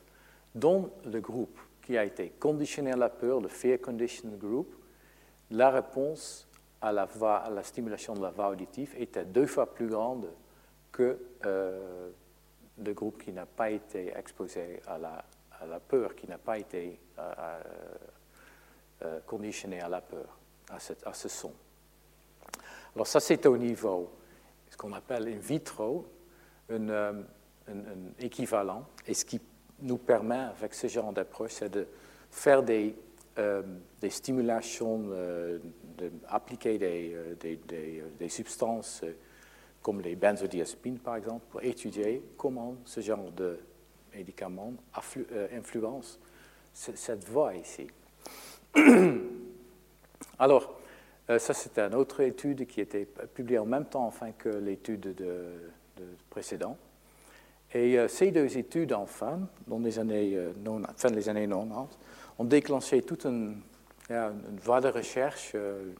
[0.54, 4.74] dans le groupe qui a été conditionné à la peur, le Fear Condition Group,
[5.50, 6.46] la réponse
[6.80, 10.28] à la, à la stimulation de la voix auditive était deux fois plus grande
[10.98, 12.10] que euh,
[12.76, 17.62] le groupe qui n'a pas été exposé à la, peur, qui n'a pas été euh,
[19.02, 20.36] euh, conditionné à la peur,
[20.70, 21.52] à, ce son.
[22.96, 24.10] Alors ça, c'est au niveau,
[24.70, 26.08] ce qu'on appelle in vitro,
[26.68, 27.22] un,
[28.18, 29.40] équivalent, et ce qui
[29.82, 31.86] nous permet, avec ce genre d'approche, c'est de
[32.30, 32.96] faire des,
[34.08, 35.04] stimulations,
[35.96, 39.04] d'appliquer des, substances
[39.82, 43.58] comme les benzodiazépines, par exemple, pour étudier comment ce genre de
[44.14, 44.74] médicaments
[45.52, 46.18] influence
[46.72, 47.86] cette voie ici.
[50.38, 50.78] Alors,
[51.26, 55.14] ça, c'est une autre étude qui été publiée en même temps enfin, que l'étude de,
[55.96, 56.78] de précédente.
[57.74, 60.52] Et euh, ces deux études, enfin, dans les années, euh,
[60.96, 61.98] fin des années 90,
[62.38, 63.60] ont déclenché toute une,
[64.62, 65.92] voie de recherche euh,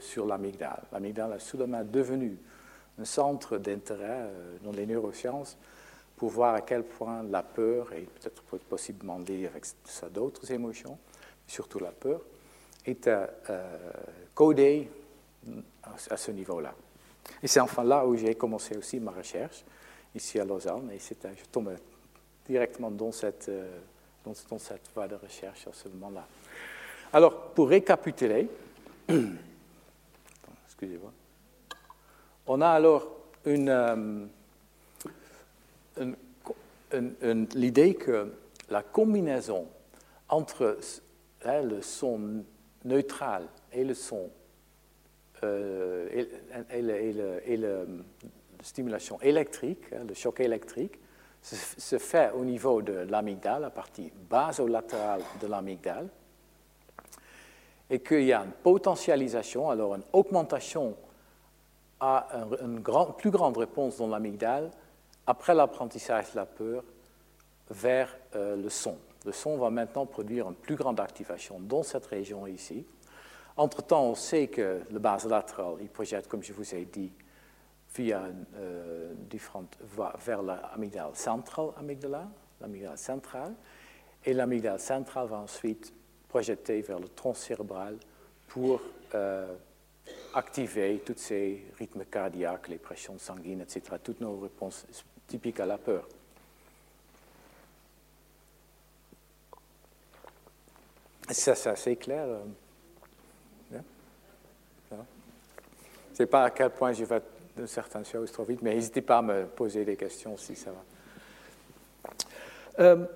[0.00, 0.82] sur l'amygdale.
[0.92, 2.38] L'amygdale est soudainement devenue
[2.98, 4.28] un centre d'intérêt
[4.62, 5.56] dans les neurosciences
[6.16, 10.96] pour voir à quel point la peur, et peut-être possiblement liée avec ça d'autres émotions,
[11.46, 12.22] surtout la peur,
[12.86, 13.26] était
[14.34, 14.88] codée
[16.08, 16.74] à ce niveau-là.
[17.42, 19.64] Et c'est enfin là où j'ai commencé aussi ma recherche
[20.14, 20.90] ici à Lausanne.
[20.92, 21.76] Et je tombe
[22.46, 23.78] directement dans cette, euh,
[24.24, 26.26] dans, cette voie de recherche à ce moment-là.
[27.12, 28.48] Alors, pour récapituler,
[30.66, 31.12] excusez-moi,
[32.46, 33.08] on a alors
[33.46, 34.26] euh,
[37.54, 38.32] l'idée que
[38.70, 39.66] la combinaison
[40.28, 40.78] entre
[41.44, 42.44] hein, le son
[42.84, 44.30] neutral et le son
[45.44, 46.08] euh,
[46.70, 47.84] et, la
[48.62, 50.98] stimulation électrique, hein, le choc électrique,
[51.42, 56.08] se, fait au niveau de l'amygdale, la partie basolatérale de l'amygdale,
[57.88, 60.96] et qu'il y a une potentialisation, alors une augmentation
[62.00, 62.28] à
[62.62, 62.82] une,
[63.16, 64.70] plus grande réponse dans l'amygdale
[65.26, 66.84] après l'apprentissage de la peur
[67.70, 68.96] vers euh, le son.
[69.24, 72.86] Le son va maintenant produire une plus grande activation dans cette région ici.
[73.56, 77.10] Entre-temps, on sait que le base latéral, il projette, comme je vous ai dit,
[77.94, 78.24] via
[78.56, 79.78] euh, différentes
[80.24, 82.28] vers l'amygdale centrale, amygdala,
[82.60, 83.54] l'amygdale centrale,
[84.24, 85.92] et l'amygdale centrale va ensuite
[86.28, 87.96] projeter vers le tronc cérébral
[88.48, 88.80] pour
[89.14, 89.54] euh,
[90.34, 94.86] activer tous ces rythmes cardiaques, les pressions sanguines, etc., toutes nos réponses
[95.26, 96.06] typiques à la peur.
[101.30, 102.24] Ça, c'est assez clair.
[102.24, 102.44] Euh,
[104.90, 107.20] je ne sais pas à quel point je vais
[107.56, 110.70] de certaines choses trop vite, mais n'hésitez pas à me poser des questions si ça
[110.70, 110.84] va.
[112.78, 113.06] Euh,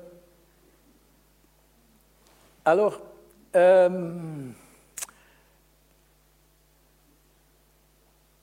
[2.64, 3.00] alors,
[3.55, 4.50] euh,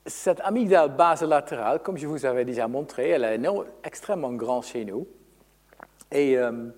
[0.08, 3.39] cette amygdale basolatérale, comme je vous avais déjà montré, elle est
[3.84, 5.08] extrêmement grande chez nous.
[6.12, 6.70] Et, euh,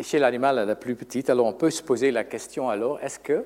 [0.00, 1.30] chez l'animal, elle est plus petite.
[1.30, 3.44] Alors, on peut se poser la question alors, est-ce que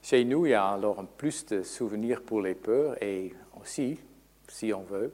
[0.00, 3.02] chez nous, il y a alors plus de souvenirs pour les peurs?
[3.02, 3.98] Et aussi,
[4.48, 5.12] si on veut,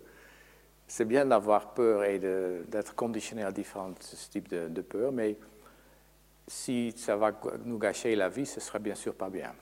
[0.87, 3.93] c'est bien d'avoir peur et d'être conditionné à différents
[4.31, 5.37] types de, de peurs, mais
[6.47, 7.33] si ça va
[7.65, 9.53] nous gâcher la vie, ce sera bien sûr pas bien.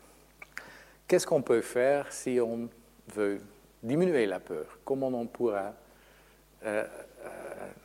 [1.08, 2.68] Qu'est-ce qu'on peut faire si on
[3.14, 3.40] veut
[3.86, 5.72] diminuer la peur Comment on pourra
[6.64, 7.28] euh, euh,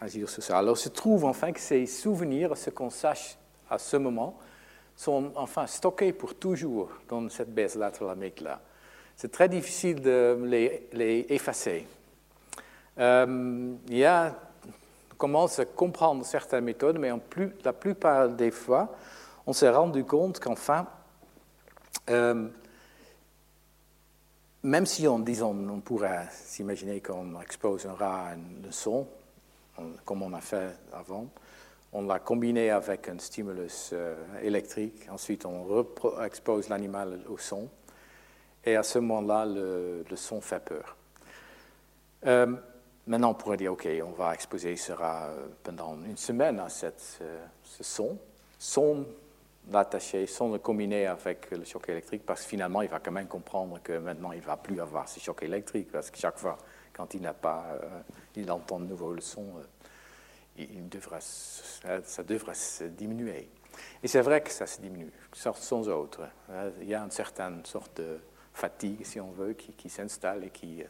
[0.01, 0.57] agir sur ça?
[0.57, 3.37] Alors, se trouve enfin que ces souvenirs, ce qu'on sache
[3.69, 4.37] à ce moment,
[4.95, 8.59] sont enfin stockés pour toujours dans cette base latérale-là.
[9.15, 11.87] C'est très difficile de les, effacer.
[12.97, 14.35] Euh, il y a,
[15.11, 17.11] on commence à comprendre certaines méthodes, mais
[17.63, 18.95] la plupart des fois,
[19.45, 20.87] on s'est rendu compte qu'enfin,
[24.63, 29.07] même si on, disons, on pourrait s'imaginer qu'on expose un rat à un son,
[30.05, 31.27] comme on a fait avant,
[31.93, 35.85] on l'a combiné avec un stimulus euh, électrique, ensuite on
[36.23, 37.67] expose l'animal au son,
[38.63, 40.95] et à ce moment-là, le, son fait peur.
[42.27, 42.55] Euh,
[43.07, 46.91] maintenant, on pourrait dire, OK, on va exposer sera euh, pendant une semaine à ce
[47.81, 48.17] son,
[48.59, 49.05] son
[49.69, 53.27] l'attacher, son le combiner avec le choc électrique, parce que finalement, il va quand même
[53.27, 56.57] comprendre que maintenant, il ne va plus avoir ce choc électrique, parce que chaque fois,
[56.93, 57.65] quand il n'a pas,
[58.35, 59.45] il entend de nouveau le son,
[60.57, 63.49] il devra, ça devrait se diminuer.
[64.03, 66.27] Et c'est vrai que ça se diminue, sans autre.
[66.81, 68.19] Il y a une certaine sorte de
[68.53, 70.83] fatigue, si on veut, qui, s'installe et qui.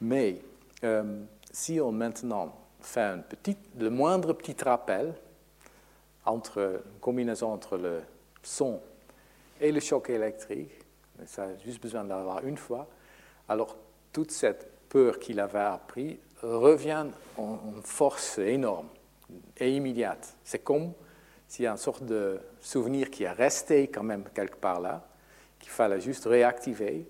[0.00, 0.40] Mais
[0.84, 5.14] euh, si on maintenant fait un petit, le moindre petit rappel
[6.24, 8.00] entre une combinaison entre le
[8.42, 8.80] son
[9.60, 10.70] et le choc électrique,
[11.26, 12.88] ça a juste besoin d'avoir une fois,
[13.48, 13.76] alors
[14.12, 17.06] toute cette peur qu'il avait appris revient
[17.38, 18.88] en, force énorme
[19.56, 20.36] et immédiate.
[20.44, 20.92] C'est comme
[21.48, 25.06] s'il y a une sorte de souvenir qui est resté quand même quelque part là,
[25.58, 27.06] qu'il fallait juste réactiver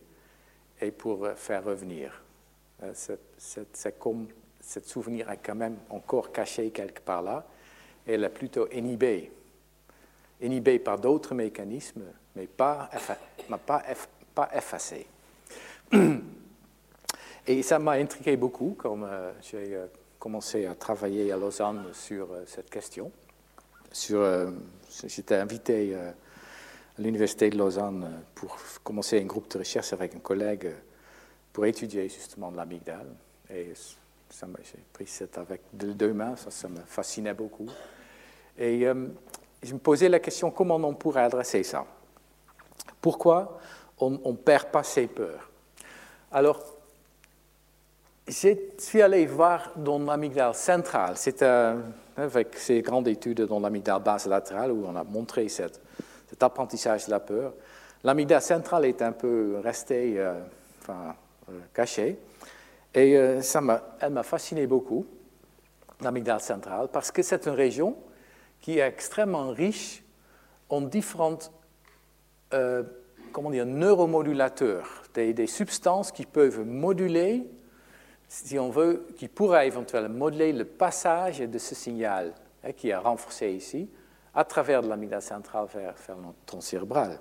[0.81, 2.22] et pour faire revenir.
[2.83, 2.92] Euh,
[3.37, 4.29] c'est comme
[4.61, 7.46] ce souvenir est quand même encore caché quelque part là,
[8.07, 9.31] elle est plutôt inhibée.
[10.41, 12.03] Inhibée par d'autres mécanismes,
[12.35, 12.91] mais pas,
[13.67, 13.83] pas,
[14.35, 15.07] pas effacée.
[17.47, 19.87] Et ça m'a intrigué beaucoup quand euh, j'ai euh,
[20.19, 23.11] commencé à travailler à Lausanne sur euh, cette question.
[25.07, 26.15] j'étais invité à
[26.99, 30.73] l'Université de Lausanne pour commencer un groupe de recherche avec un collègue
[31.53, 33.09] pour étudier justement l'amygdale.
[34.62, 37.68] J'ai pris ça avec deux mains, ça, ça me fascinait beaucoup.
[38.59, 38.85] Et
[39.62, 41.85] je me posais la question comment on pourrait adresser ça?
[43.01, 43.59] Pourquoi
[43.99, 45.50] on ne perd pas ses peurs?
[46.31, 46.61] Alors,
[48.27, 51.17] je suis allé voir dans l'amygdale centrale.
[51.17, 51.42] C'est
[52.17, 55.81] avec ces grandes études dans l'amygdale basse latérale où on a montré cet
[56.40, 57.52] apprentissage de la peur.
[58.04, 60.40] L'amygdale centrale est un peu restée euh,
[60.81, 61.15] enfin,
[61.48, 62.19] euh, cachée.
[62.95, 63.40] Et euh,
[64.01, 65.07] elle m'a fasciné beaucoup,
[66.01, 67.97] l'amygdale centrale, parce que c'est une région
[68.61, 70.03] qui est extrêmement riche
[70.69, 71.53] en différentes
[73.51, 77.49] dire, neuromodulateurs, des, substances qui peuvent moduler
[78.29, 82.33] si on veut, qui pourra éventuellement modeler le passage de ce signal
[82.65, 83.90] hein, qui est renforcé ici,
[84.35, 87.21] à travers l'amygdale centrale vers, vers le tronc cérébral.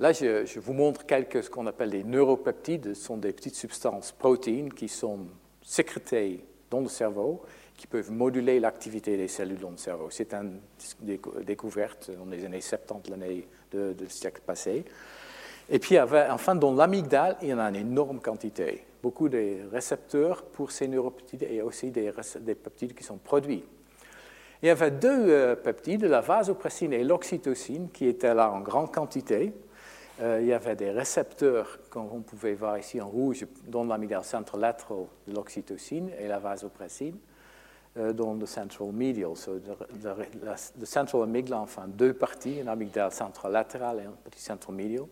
[0.00, 2.94] Là, je, vous montre quelques ce qu'on appelle des neuropeptides.
[2.94, 5.26] Ce sont des petites substances protéines qui sont
[5.62, 7.42] sécrétées dans le cerveau,
[7.76, 10.08] qui peuvent moduler l'activité des cellules dans le cerveau.
[10.10, 10.60] C'est une
[11.44, 14.84] découverte dans les années 70, l'année du siècle passé.
[15.70, 18.84] Et puis, enfin, dans l'amygdale, il y en a une énorme quantité.
[19.00, 23.64] Beaucoup de récepteurs pour ces neuropeptides et aussi des, des peptides qui sont produits.
[24.62, 28.92] Il y avait deux euh, peptides, la vasopressine et l'oxytocine, qui étaient là en grande
[28.92, 29.52] quantité.
[30.20, 34.24] Euh, il y avait des récepteurs, comme on pouvait voir ici en rouge, dans l'amygdale
[34.24, 34.76] central
[35.26, 37.18] de l'oxytocine et la vasopressine,
[37.96, 39.32] euh, dans le central medial.
[40.78, 43.66] le central amygdale, enfin deux parties, une amygdale centrale
[44.00, 45.06] et un petit central medial.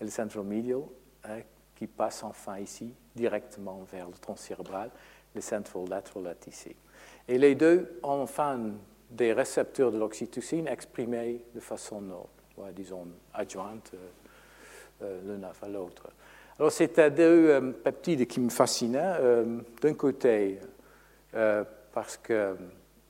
[0.00, 0.82] Et le central medial
[1.24, 1.40] hein,
[1.76, 4.90] qui passe enfin ici directement vers le tronc cérébral,
[5.34, 6.74] le central lateral ici.
[7.28, 8.58] Et les deux ont enfin
[9.08, 12.02] des récepteurs de l'oxytocine exprimés de façon,
[12.74, 13.92] disons, adjointe.
[15.02, 16.08] Euh, l'un à l'autre.
[16.58, 19.16] Alors, c'était deux euh, peptides qui me fascinaient.
[19.20, 20.58] Euh, d'un côté,
[21.92, 22.56] parce que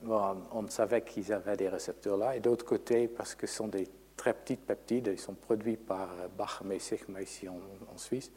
[0.05, 3.89] on savait qu'ils avaient des récepteurs là, et d'autre côté, parce que ce sont des
[4.17, 7.59] très petits peptides, ils sont produits par Bach et Sigma ici en,
[7.97, 8.31] Suisse.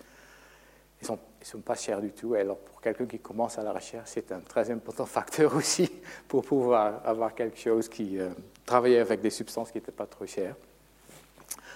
[1.01, 2.35] Ils ne sont, pas chers du tout.
[2.35, 5.91] Et alors, pour quelqu'un qui commence à la recherche, c'est un très important facteur aussi
[6.27, 8.17] pour pouvoir avoir quelque chose qui
[8.65, 10.55] travaillait avec des substances qui n'étaient pas trop chères.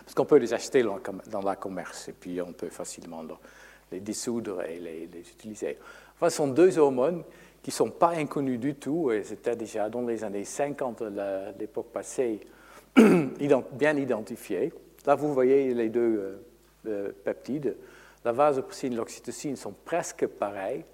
[0.10, 3.24] Parce qu'on peut les acheter dans la commerce et puis on peut facilement
[3.91, 5.78] les dissoudre et les, utiliser.
[6.16, 7.22] Enfin, ce sont deux hormones
[7.62, 11.60] qui ne sont pas inconnues du tout et c'était déjà dans les années 50 de
[11.60, 12.39] l'époque passée
[12.95, 14.74] bien identifiées.
[15.05, 16.38] Là, vous voyez les deux euh,
[16.88, 17.78] euh, peptides.
[18.26, 20.86] La vasopressine et l'oxytocine sont presque pareils.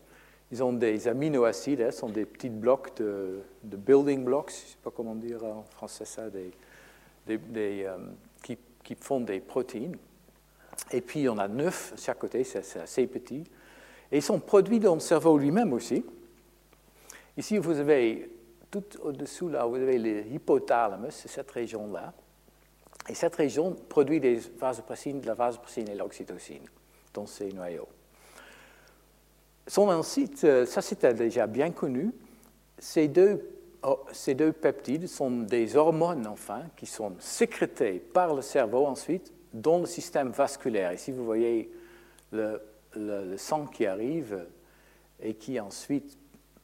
[0.51, 4.77] Ils ont des aminoacides, hein, sont des petits blocs de, building blocks, je ne sais
[4.83, 6.51] pas comment dire en français ça, des,
[7.29, 7.97] euh,
[8.85, 9.97] qui font des protéines.
[10.91, 13.43] Et puis, il y en a neuf chaque côté, c'est assez petit.
[14.11, 16.05] Et ils sont produits dans le cerveau lui-même aussi.
[17.35, 18.29] Ici, vous avez,
[18.71, 22.13] tout au-dessous, là, vous avez l'hypothalamus, c'est cette région-là.
[23.09, 26.63] Et cette région produit des vasopressines, de la vasopressine et l'oxytocine
[27.13, 27.87] dans ces noyaux.
[29.67, 32.11] Sont ensuite, euh, ça c'était déjà bien connu,
[32.77, 33.54] ces deux
[34.11, 39.79] ces deux peptides sont des hormones, enfin, qui sont sécrétées par le cerveau ensuite dans
[39.79, 40.93] le système vasculaire.
[40.93, 41.71] Ici, vous voyez
[42.31, 42.61] le,
[43.37, 44.45] sang qui arrive
[45.21, 46.17] et qui ensuite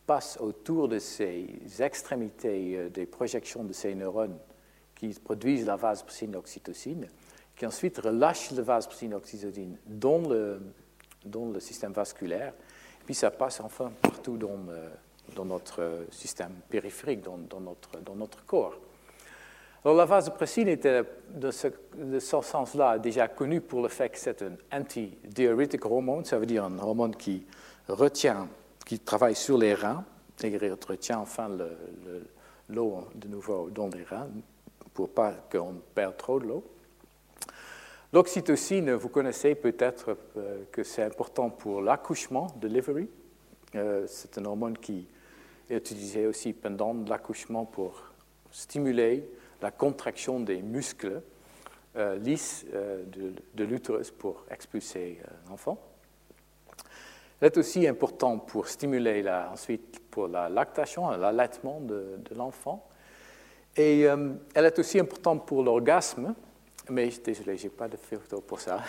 [0.05, 1.47] passe autour de ces
[1.79, 4.37] extrémités euh, des projections de ces neurones
[4.95, 7.07] qui produisent la vasopressine l'oxytocine,
[7.55, 10.61] qui ensuite relâche la vasopressine l'oxytocine dans le,
[11.25, 12.53] dans le système vasculaire.
[13.05, 14.89] Puis ça passe enfin partout dans le
[15.35, 18.77] dans notre système périphérique, dans, notre, dans notre, corps.
[19.83, 21.67] Alors la vasopressine était, de ce,
[22.19, 26.65] ce sens-là, déjà connue pour le fait que c'est un anti-diurétique hormone, ça veut dire
[26.65, 27.45] un hormone qui
[27.87, 28.47] retient,
[28.85, 30.03] qui travaille sur les reins,
[30.43, 30.57] et
[30.87, 31.49] retient enfin
[32.69, 34.29] l'eau de nouveau dans les reins,
[34.93, 36.63] pour pas qu'on perde trop de l'eau.
[38.13, 43.07] L'oxytocine, vous connaissez peut-être euh, que c'est important pour l'accouchement, delivery.
[43.75, 45.07] Euh, c'est un hormone qui
[45.71, 48.03] est utilisé aussi pendant l'accouchement pour
[48.51, 49.29] stimuler
[49.61, 51.21] la contraction des muscles
[51.95, 53.03] euh, lisses euh,
[53.53, 55.79] de, l'utérus pour expulser euh, l'enfant.
[57.39, 62.87] Elle est aussi important pour stimuler ensuite pour la lactation, l'allaitement de, l'enfant.
[63.75, 66.35] Et elle est aussi importante pour l'orgasme,
[66.89, 68.83] mais désolé, je n'ai pas de photo pour ça.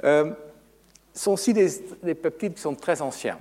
[0.02, 0.34] ce
[1.14, 3.40] sont aussi des peptides qui sont très anciens.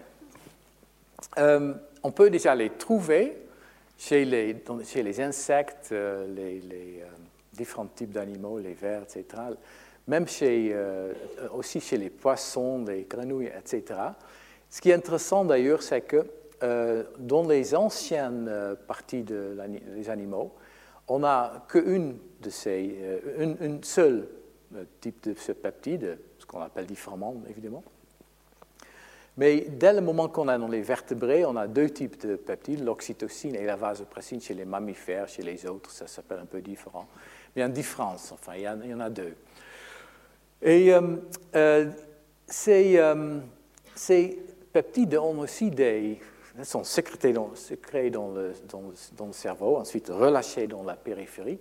[1.37, 3.45] Euh, on peut déjà les trouver
[3.97, 7.05] chez les, insectes, euh, les, euh,
[7.53, 9.25] différents types d'animaux, les vers, etc.
[10.07, 10.75] Même chez,
[11.53, 13.99] aussi chez les poissons, les grenouilles, etc.
[14.67, 16.25] Ce qui est intéressant d'ailleurs, c'est que
[17.19, 20.55] dans les anciennes parties des animaux,
[21.07, 24.27] on n'a qu'une de ces, une, seule
[24.99, 27.83] type de ce peptide, ce qu'on appelle différemment évidemment,
[29.37, 32.83] mais dès le moment qu'on a dans les vertébrés, on a deux types de peptides,
[32.83, 37.07] l'oxytocine et la vasopressine chez les mammifères, chez les autres, ça s'appelle un peu différent.
[37.55, 39.33] Mais il y différence, enfin, il y en a deux.
[40.61, 41.01] Et euh,
[41.55, 41.89] euh,
[42.67, 43.39] euh,
[43.95, 44.39] ces,
[44.73, 46.19] peptides ont aussi des,
[46.63, 47.51] sont sécrétés dans,
[48.11, 48.53] dans, le,
[49.17, 51.59] dans, le, cerveau, ensuite relâchés dans la périphérie,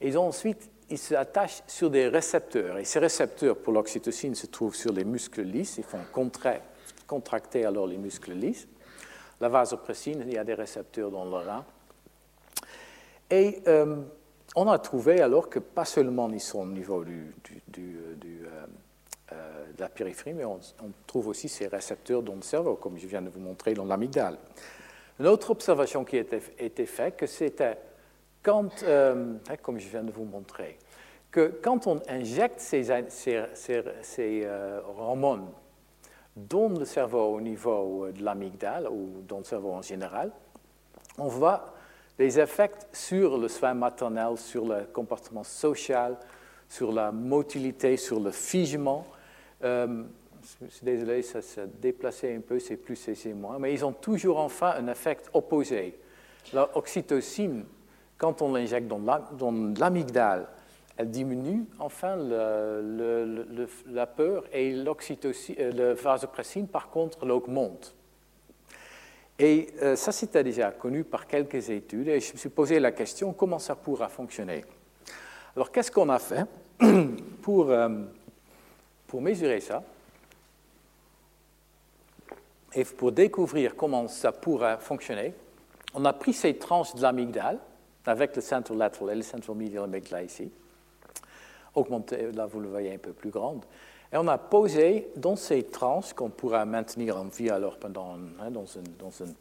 [0.00, 2.78] et ils ont ensuite ils s'attachent sur des récepteurs.
[2.78, 6.62] Et ces récepteurs pour l'oxytocine se trouvent sur les muscles lisses, ils font contraire
[7.10, 8.68] contracter alors les muscles lisses.
[9.40, 11.64] la vasopressine, il y a des récepteurs dans le rein.
[13.28, 13.96] Et euh,
[14.54, 17.34] on a trouvé alors que pas seulement ils sont au niveau du,
[17.68, 18.46] de
[19.78, 20.60] la périphérie, mais on,
[21.06, 24.38] trouve aussi ces récepteurs dans le cerveau, comme je viens de vous montrer dans l'amygdale.
[25.18, 27.76] Une autre observation qui a été, faite, que c'était
[28.42, 28.84] quand,
[29.62, 30.78] comme je viens de vous montrer,
[31.30, 32.90] que quand on injecte ces,
[34.98, 35.48] hormones
[36.36, 40.30] dans le cerveau au niveau de l'amygdale ou dans le cerveau en général,
[41.18, 41.74] on voit
[42.18, 46.16] des effets sur le soin maternel, sur le comportement social,
[46.68, 49.06] sur la motilité, sur le figement.
[49.64, 50.04] Euh,
[50.62, 53.92] je suis désolé, ça s'est déplacé un peu, c'est plus c'est moins, mais ils ont
[53.92, 55.98] toujours enfin un effet opposé.
[56.52, 57.64] L'oxytocine,
[58.16, 60.46] quand on l'injecte dans l'amygdale,
[61.00, 62.14] elle diminue enfin
[63.86, 67.94] la peur et l'oxytocine, euh, vasopressine, par contre, l'augmente.
[69.38, 72.92] Et euh, ça, c'était déjà connu par quelques études, et je me suis posé la
[72.92, 74.62] question comment ça pourra fonctionner?
[75.56, 76.44] Alors, qu'est-ce qu'on a fait
[77.42, 77.88] pour, euh,
[79.06, 79.82] pour mesurer ça
[82.74, 85.32] et pour découvrir comment ça pourra fonctionner?
[85.94, 87.58] On a pris ces tranches de l'amygdale
[88.04, 90.50] avec le central lateral et le central medial amygdala ici,
[91.74, 93.64] augmenté, là vous le voyez un peu plus grande.
[94.12, 98.50] Et on a posé dans ces tranches qu'on pourra maintenir en vie alors pendant, hein,
[98.50, 98.84] dans, une,
[99.26, 99.34] une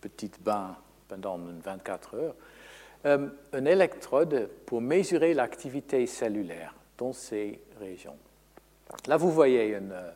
[0.00, 0.76] petite bain
[1.08, 2.34] pendant 24 heures,
[3.04, 8.16] euh, un électrode pour mesurer l'activité cellulaire dans ces régions.
[9.06, 10.10] Là, vous voyez euh,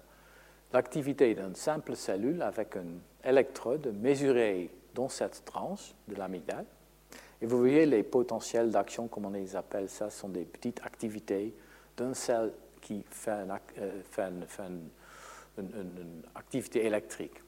[0.72, 6.64] l'activité d'une simple cellule avec un électrode mesuré dans cette tranche de l'amygdale.
[7.42, 11.54] Et vous voyez les potentiels d'action, comme on les appelle, ça sont des petites activités
[11.96, 14.86] d'une celle qui fait, une,
[15.58, 15.94] euh,
[16.34, 17.42] activité électrique.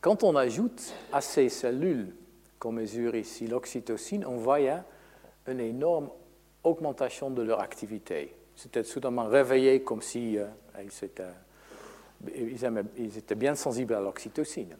[0.00, 2.14] Quand on ajoute à ces cellules
[2.58, 4.58] qu'on mesure ici l'oxytocine, on voit
[5.46, 6.10] une énorme
[6.62, 8.34] augmentation de leur activité.
[8.54, 10.46] C'était soudainement réveillé comme si euh,
[12.36, 14.76] ils étaient bien sensibles à l'oxytocine.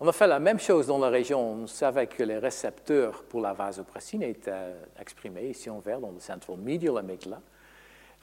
[0.00, 1.40] On a fait la même chose dans la région.
[1.40, 6.20] On savait que les récepteurs pour la vasopressine étaient exprimés ici en vert dans le
[6.20, 7.40] central medial amygdala.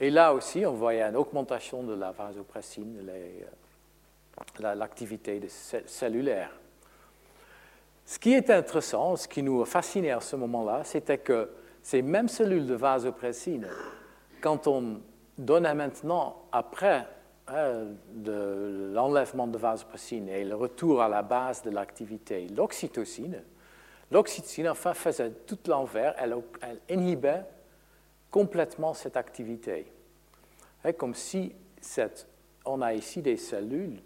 [0.00, 5.40] Et là aussi, on voyait une augmentation de la vasopressine, euh, l'activité
[5.86, 6.50] cellulaire.
[8.06, 11.50] Ce qui est intéressant, ce qui nous a fasciné à ce moment-là, c'était que
[11.82, 13.66] ces mêmes cellules de vasopressine,
[14.40, 15.00] quand on
[15.36, 17.06] donnait maintenant, après
[17.48, 23.42] de l'enlèvement de vasopressine et le retour à la base de l'activité, l'oxytocine,
[24.10, 26.34] l'oxytocine, enfin, faisait tout l'envers, elle,
[26.88, 27.44] inhibait
[28.30, 29.86] complètement cette activité.
[30.84, 31.52] Hein, comme si
[32.64, 34.00] on a ici des cellules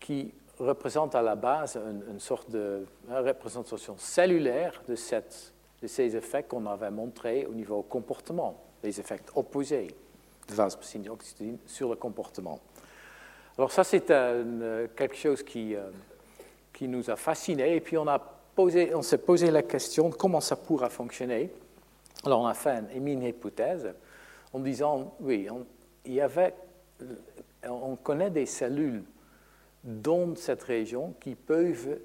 [0.00, 1.78] qui représentent à la base
[2.10, 8.60] une, sorte de représentation cellulaire de, de ces effets qu'on avait montrés au niveau comportement,
[8.82, 9.94] les effets opposés
[10.50, 12.60] de sur le comportement.
[13.58, 15.90] Alors ça, c'est quelque chose qui, euh,
[16.72, 17.76] qui nous a fascinés.
[17.76, 21.50] Et puis on, a posé, on s'est posé la question comment ça pourra fonctionner.
[22.24, 23.92] Alors on a fait une, hypothèse
[24.52, 25.66] en disant, oui, on,
[26.04, 26.54] il y avait,
[27.68, 29.04] on connaît des cellules
[29.84, 31.98] dans cette région qui peuvent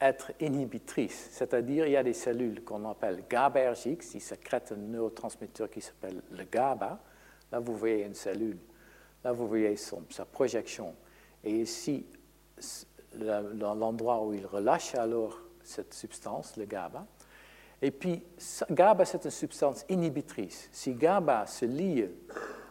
[0.00, 5.70] être inhibitrices, c'est-à-dire il y a des cellules qu'on appelle GABAergiques, qui sécrètent un neurotransmetteur
[5.70, 6.98] qui s'appelle le GABA,
[7.52, 8.58] Là, vous voyez une cellule.
[9.24, 10.94] Là, vous voyez sa projection.
[11.42, 12.06] Et ici,
[13.14, 17.06] dans l'endroit où il relâche alors cette substance, le GABA.
[17.82, 18.22] Et puis,
[18.70, 20.68] GABA, c'est une substance inhibitrice.
[20.72, 22.06] Si GABA se lie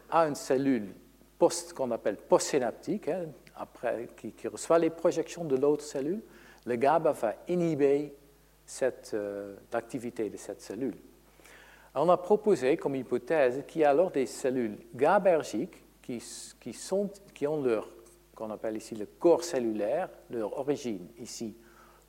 [0.10, 0.94] à une cellule
[1.38, 6.22] post, qu'on appelle postsynaptique, hein, après, qui, reçoit les projections de l'autre cellule,
[6.66, 8.16] le GABA va inhiber
[8.66, 10.96] cette, euh, l'activité de cette cellule.
[11.96, 14.78] On a proposé comme hypothèse qu'il y a alors des cellules
[16.74, 17.88] sont, qui ont leur,
[18.36, 21.56] qu'on appelle ici le corps cellulaire, leur origine ici,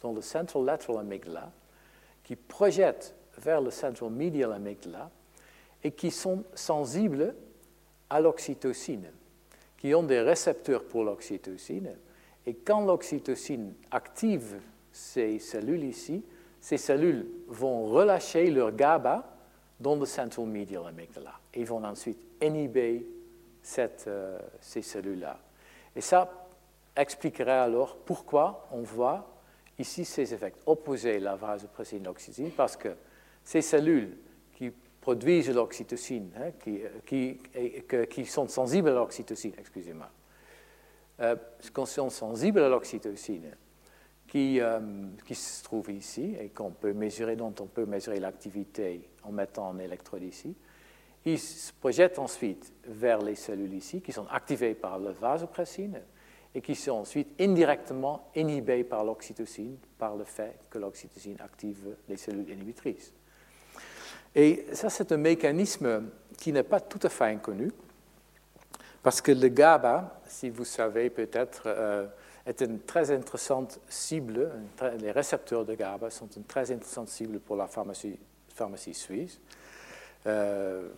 [0.00, 1.52] dans le central lateral amygdala,
[2.22, 5.10] qui projettent vers le central medial amygdala
[5.82, 7.34] et qui sont sensibles
[8.08, 9.10] à l'oxytocine,
[9.76, 11.94] qui ont des récepteurs pour l'oxytocine.
[12.46, 14.60] Et quand l'oxytocine active
[14.92, 16.24] ces cellules ici,
[16.60, 19.33] ces cellules vont relâcher leur GABA
[19.80, 21.32] dans le central medial amygdala.
[21.54, 23.06] Ils vont ensuite inhiber
[23.62, 25.38] cette, euh, ces cellules-là.
[25.96, 26.30] Et ça
[26.96, 29.26] expliquerait alors pourquoi on voit
[29.78, 32.90] ici ces effets opposés à la vasopressine l'oxytocine, parce que
[33.42, 34.16] ces cellules
[34.54, 34.70] qui
[35.00, 36.50] produisent l'oxytocine, hein,
[37.04, 37.38] qui,
[38.08, 40.08] qui, sont sensibles à l'oxytocine, excusez-moi,
[41.20, 43.50] euh, sont sensibles à l'oxytocine,
[44.34, 44.80] qui, euh,
[45.24, 49.70] qui se trouve ici et qu'on peut mesurer, dont on peut mesurer l'activité en mettant
[49.70, 50.56] un électrode ici.
[51.24, 56.00] Il se projette ensuite vers les cellules ici, qui sont activées par le vasopressine
[56.52, 62.16] et qui sont ensuite indirectement inhibées par l'oxytocine, par le fait que l'oxytocine active les
[62.16, 63.12] cellules inhibitrices.
[64.34, 67.70] Et ça, c'est un mécanisme qui n'est pas tout à fait inconnu,
[69.00, 72.08] parce que le GABA, si vous savez peut-être, euh,
[72.46, 74.50] est une très intéressante cible,
[74.98, 78.18] les récepteurs de GABA sont une très intéressante cible pour la pharmacie,
[78.92, 79.40] suisse.
[80.26, 80.88] Euh,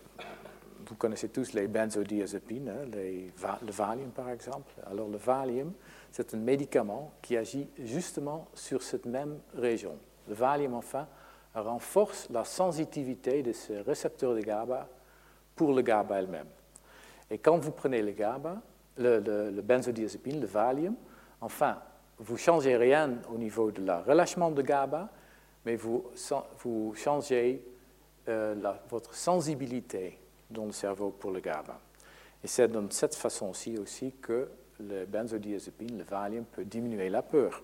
[0.88, 4.72] vous connaissez tous les benzodiazépines, hein, le Valium par exemple.
[4.86, 5.72] Alors le Valium,
[6.12, 9.96] c'est un médicament qui agit justement sur cette même région.
[10.28, 11.06] Le Valium, enfin,
[11.54, 14.88] renforce la sensitivité de ces récepteurs de GABA
[15.54, 16.48] pour le GABA elle-même.
[17.30, 18.60] Et quand vous prenez le GABA,
[18.98, 19.18] le,
[19.50, 20.94] le, benzodiazépine, le Valium,
[21.40, 21.78] enfin,
[22.18, 25.08] vous ne changez rien au niveau de la relâchement de GABA,
[25.64, 26.04] mais vous,
[26.94, 27.62] changez
[28.28, 28.54] euh,
[28.88, 30.18] votre sensibilité
[30.50, 31.78] dans le cerveau pour le GABA.
[32.44, 34.48] Et c'est de cette façon-ci aussi que
[34.80, 37.62] le benzodiazépine, le Valium, peut diminuer la peur.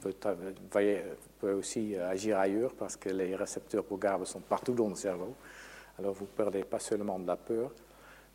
[0.00, 0.14] Peut,
[0.70, 1.02] voyez,
[1.40, 5.34] peut aussi agir ailleurs parce que les récepteurs pour GABA sont partout dans le cerveau.
[5.98, 7.70] Alors vous ne perdez pas seulement de la peur,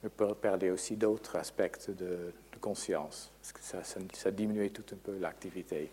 [0.03, 3.31] mais vous perdez aussi d'autres aspects de, conscience.
[3.41, 5.91] Parce que ça, ça, diminue tout un peu l'activité.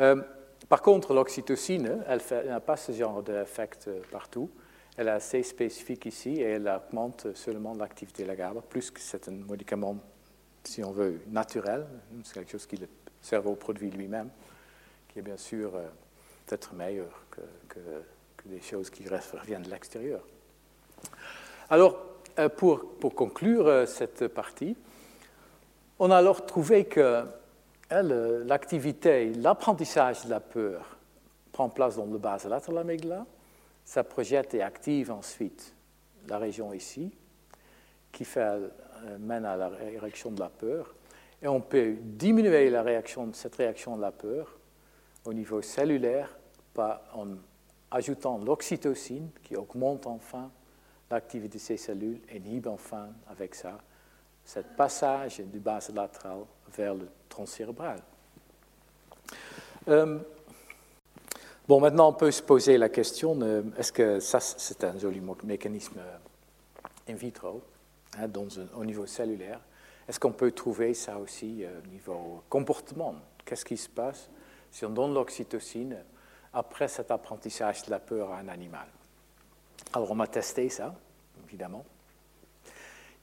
[0.00, 0.22] Euh,
[0.68, 3.68] par contre, l'oxytocine, elle n'a pas ce genre d'effet
[4.10, 4.50] partout.
[4.96, 9.00] Elle est assez spécifique ici et elle augmente seulement l'activité de la GABA, plus que
[9.00, 9.96] c'est un médicament,
[10.62, 11.86] si on veut, naturel.
[12.22, 12.88] C'est quelque chose que le
[13.20, 14.30] cerveau produit lui-même,
[15.08, 15.88] qui est bien sûr euh,
[16.46, 17.80] peut-être meilleur que, que,
[18.46, 20.22] des choses qui reviennent de l'extérieur.
[21.70, 22.13] Alors, euh,
[22.56, 24.76] pour, pour, conclure euh, cette partie,
[25.98, 27.24] on a alors trouvé que
[27.90, 30.96] l'activité, l'apprentissage de la peur
[31.52, 33.26] prend place dans le base latéral amygdala,
[33.84, 35.74] ça projette et active ensuite
[36.28, 37.12] la région ici,
[38.10, 38.68] qui fait, euh,
[39.18, 40.94] mène à la réaction de la peur.
[41.42, 42.72] Et on peut diminuer
[43.32, 44.58] cette réaction de la peur
[45.24, 46.36] au niveau cellulaire
[46.76, 47.26] en
[47.90, 50.50] ajoutant l'oxytocine qui augmente enfin
[51.10, 53.78] l'activité de ces cellules inhibe enfin avec ça
[54.44, 56.40] ce passage du base latéral
[56.76, 58.00] vers le tronc cérébral.
[59.88, 60.18] Euh,
[61.66, 63.40] Bon, maintenant, on peut se poser la question,
[63.78, 65.98] est-ce que ça, c'est un joli mécanisme
[67.08, 67.62] in vitro,
[68.18, 68.28] hein,
[68.76, 69.60] au niveau cellulaire?
[70.06, 73.14] Est-ce qu'on peut trouver ça aussi euh, au niveau comportement?
[73.46, 74.28] Qu'est-ce qui se passe
[74.70, 75.96] si on donne l'oxytocine
[76.52, 78.86] après cet apprentissage de la peur à un animal?
[79.94, 80.92] Alors, on a testé ça,
[81.46, 81.84] évidemment.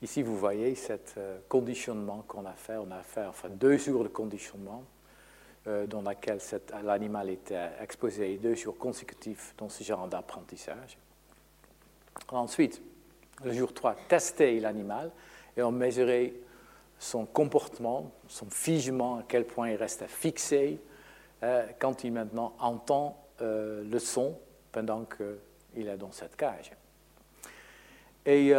[0.01, 0.93] Ici, vous voyez ce
[1.49, 2.78] conditionnement qu'on a fait.
[2.78, 4.86] On a fait enfin, deux jours de conditionnement
[5.67, 6.39] euh, dans laquelle
[6.82, 10.97] l'animal était exposé deux jours consécutifs dans ce genre d'apprentissage.
[12.30, 12.82] Ensuite,
[13.43, 15.11] le jour 3, tester l'animal
[15.57, 16.34] et on mesurait
[16.97, 20.80] son comportement, son figement, à quel point il restait fixé
[21.43, 24.39] euh, quand il maintenant entend euh, le son
[24.72, 25.03] pendant
[25.74, 26.72] qu'il est dans cette cage.
[28.26, 28.53] Et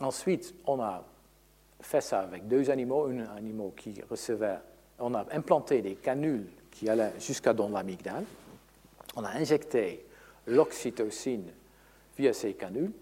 [0.00, 1.04] ensuite, on a
[1.80, 4.58] fait ça avec deux animaux, un animal qui recevait
[5.02, 8.24] on a implanté des canules qui allaient jusqu'à dans l'amygdale.
[9.16, 10.06] On a injecté
[10.46, 11.50] l'oxytocine
[12.16, 12.92] via ces canules.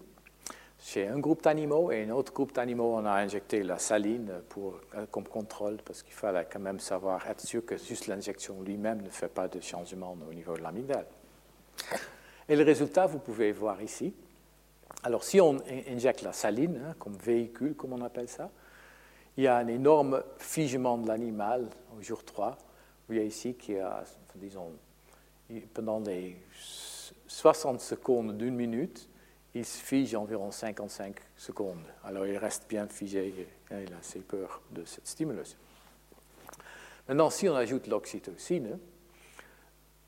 [0.79, 4.79] Chez un groupe d'animaux et un autre groupe d'animaux, on a injecté la saline pour,
[4.95, 9.01] euh, comme contrôle parce qu'il fallait quand même savoir, être sûr que juste l'injection lui-même
[9.03, 11.05] ne fait pas de changement au niveau de l'amygdale.
[12.51, 14.13] Et le résultat, vous pouvez voir ici.
[15.03, 18.51] Alors, si on injecte la saline hein, comme véhicule, comme on appelle ça,
[19.37, 22.49] il y a un énorme figement de l'animal au jour 3.
[22.49, 22.57] Vous
[23.07, 24.03] voyez ici qu'il y a,
[24.35, 24.73] disons,
[25.73, 26.35] pendant les
[27.25, 29.07] 60 secondes d'une minute,
[29.55, 31.85] il se fige environ 55 secondes.
[32.03, 35.55] Alors il reste bien figé il a assez peur de cette stimulus.
[37.07, 38.77] Maintenant, si on ajoute l'oxytocine,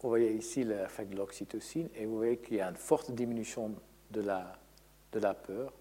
[0.04, 3.74] vous voyez ici l'effet de l'oxytocine et vous voyez qu'il y a une forte diminution
[4.12, 5.72] de la, peur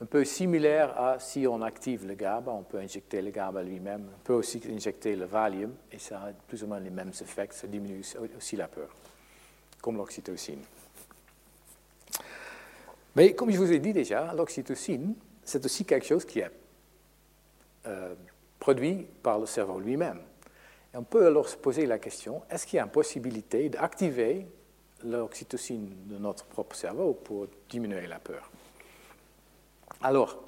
[0.00, 4.08] un peu similaire à si on active le GABA, on peut injecter le GABA lui-même,
[4.14, 7.48] on peut aussi injecter le Valium, et ça a plus ou moins les mêmes effets,
[7.50, 8.00] ça diminue
[8.36, 8.88] aussi la peur,
[9.82, 10.62] comme l'oxytocine.
[13.16, 15.14] Mais comme je vous ai dit déjà, l'oxytocine,
[15.44, 16.50] c'est aussi quelque chose qui est
[17.86, 18.14] euh,
[18.60, 20.20] produit par le cerveau lui-même.
[20.94, 24.46] Et on peut alors se poser la question, est-ce qu'il y a une possibilité d'activer
[25.04, 28.50] l'oxytocine de notre propre cerveau pour diminuer la peur?
[30.02, 30.38] Alors,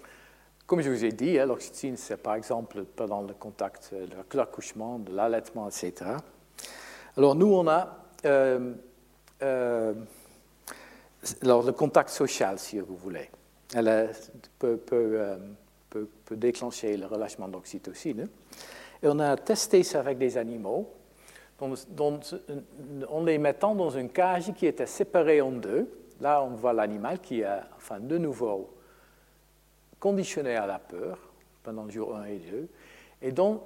[0.66, 4.98] comme je vous ai dit, hein, l'oxytocine, c'est par exemple pendant le contact, de l'accouchement,
[4.98, 6.12] de l'allaitement, etc.
[7.16, 8.74] Alors nous, on a euh,
[9.42, 9.94] euh,
[11.42, 13.30] le contact social, si vous voulez.
[13.74, 14.10] Elle
[14.58, 15.36] peut, peut,
[16.30, 18.28] déclencher le relâchement d'oxytocine.
[19.02, 20.92] Et on a testé ça avec des animaux,
[21.90, 22.20] dont,
[23.08, 25.90] en les mettant dans une cage qui était séparée en deux.
[26.20, 28.74] Là, on voit l'animal qui est, enfin, de nouveau
[29.98, 31.18] conditionné à la peur
[31.62, 32.68] pendant le jour 1 et 2.
[33.22, 33.62] Et donc,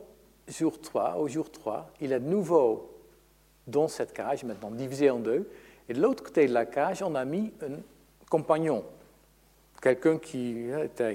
[0.49, 2.91] jour 3, au jour 3, il est de nouveau
[3.67, 5.49] dans cette cage, maintenant divisé en deux.
[5.89, 7.81] Et de l'autre côté de la cage, on a mis un
[8.29, 8.85] compagnon,
[9.85, 10.65] quelqu'un qui,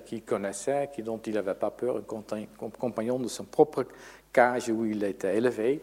[0.05, 3.85] qui connaissait, qui, dont il n'avait pas peur, un compagnon de son propre
[4.31, 5.81] cage où il était élevé.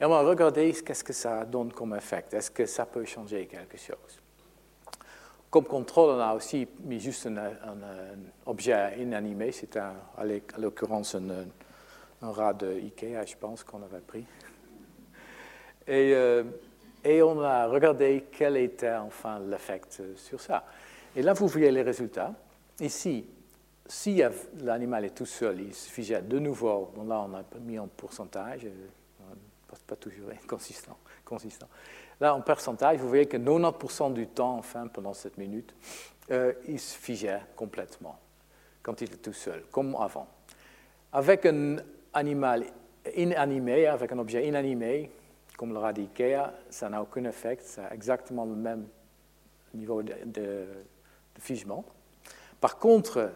[0.00, 2.24] Et on a regardé qu'est-ce que ça donne comme effet?
[2.32, 4.20] Est-ce que ça peut changer quelque chose?
[5.48, 7.52] Comme contrôle, on a aussi mis juste un,
[8.44, 9.52] objet inanimé.
[9.52, 9.94] C'était à
[10.58, 14.24] l'occurrence un, rat de Ikea, je pense, qu'on avait pris.
[15.86, 16.42] Et, euh,
[17.04, 19.80] et, on a regardé quel était enfin l'effet
[20.16, 20.64] sur ça.
[21.16, 22.34] Et là, vous voyez les résultats.
[22.80, 23.26] Ici,
[23.86, 24.22] si
[24.60, 29.34] l'animal est tout seul, il suffisait de nouveau, là on a mis en pourcentage, euh,
[29.86, 31.66] pas toujours consistant, consistant.
[32.20, 35.74] Là, en pourcentage, vous voyez que 90% du temps, enfin, pendant cette minute,
[36.30, 38.18] euh, il se figeait complètement
[38.82, 40.28] quand il était tout seul, comme avant.
[41.12, 41.76] Avec un
[42.14, 42.66] animal
[43.16, 45.10] inanimé, avec un objet inanimé,
[45.56, 48.86] comme le rat d'IKEA, ça n'a aucun effet, ça a exactement le même
[49.74, 50.66] niveau de
[51.40, 51.84] figement.
[52.60, 53.30] Par contre,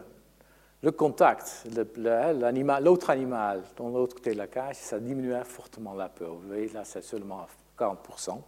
[0.83, 1.65] le contact,
[1.97, 6.35] l'autre animal dans l'autre côté de la cage, ça diminuait fortement la peur.
[6.35, 7.47] Vous voyez, là, c'est seulement
[7.77, 8.39] 40%.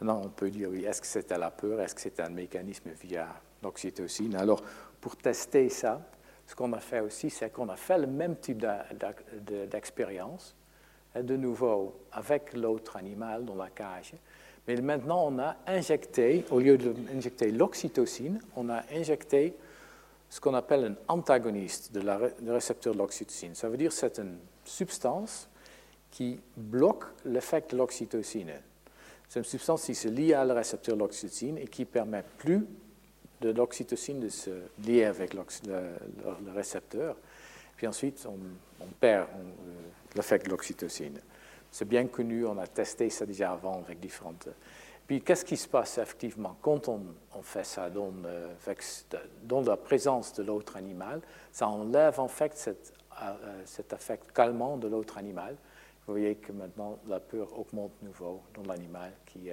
[0.00, 2.90] Maintenant, on peut dire, oui, est-ce que c'était la peur, est-ce que c'était un mécanisme
[3.00, 3.28] via
[3.62, 4.34] l'oxytocine?
[4.34, 4.62] Alors,
[5.00, 6.00] pour tester ça,
[6.46, 8.66] ce qu'on a fait aussi, c'est qu'on a fait le même type
[9.70, 10.56] d'expérience,
[11.14, 14.14] de nouveau avec l'autre animal dans la cage,
[14.66, 19.54] mais maintenant on a injecté, au lieu d'injecter l'oxytocine, on a injecté
[20.28, 23.54] ce qu'on appelle un antagoniste de la, récepteur de l'oxytocine.
[23.54, 25.48] Ça veut dire que c'est une substance
[26.10, 28.52] qui bloque l'effet de l'oxytocine.
[29.28, 32.66] C'est une substance qui se lie à le récepteur de l'oxytocine et qui permet plus
[33.40, 34.50] de l'oxytocine de se
[34.84, 35.42] lier avec le,
[36.54, 37.16] récepteur.
[37.76, 38.38] Puis ensuite, on,
[39.00, 39.28] perd
[40.14, 41.18] l'effet de l'oxytocine.
[41.70, 44.48] C'est bien connu, on a testé ça déjà avant avec différentes
[45.10, 47.02] puis qu'est-ce qui se passe effectivement quand on,
[47.42, 48.54] fait ça dans, euh,
[49.42, 54.76] dans, la présence de l'autre animal Ça enlève en fait cet, euh, cet affect calmant
[54.76, 55.56] de l'autre animal.
[56.06, 59.50] Vous voyez que maintenant la peur augmente nouveau dans l'animal qui,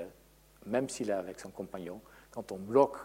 [0.68, 2.98] même s'il est avec son compagnon, quand on bloque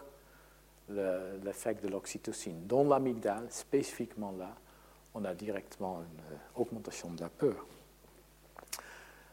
[0.89, 4.49] l'effet de l'oxytocine dans l'amygdale, spécifiquement là,
[5.15, 7.65] on a directement une euh, augmentation de la peur.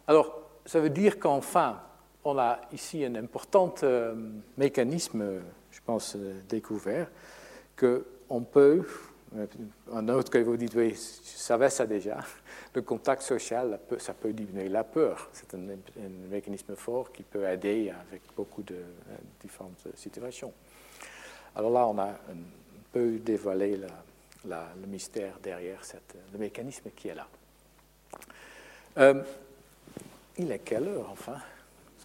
[0.06, 1.80] Alors, ça veut dire qu'enfin,
[2.24, 4.14] on a ici un important euh,
[4.56, 5.40] mécanisme,
[5.70, 7.08] je pense, euh, découvert,
[7.76, 8.86] qu'on peut,
[9.36, 9.46] euh,
[9.92, 12.18] un autre que vous dites, oui, je savais ça déjà,
[12.74, 15.30] le contact social, ça peut diminuer la peur.
[15.32, 15.60] C'est un,
[16.30, 18.76] mécanisme fort qui peut aider avec beaucoup de
[19.40, 20.52] différentes situations.
[21.56, 22.42] Alors là, on a un
[22.92, 23.76] peu dévoilé
[24.44, 27.26] le mystère derrière cette, le mécanisme qui est là.
[30.38, 31.36] Il est quelle heure, enfin?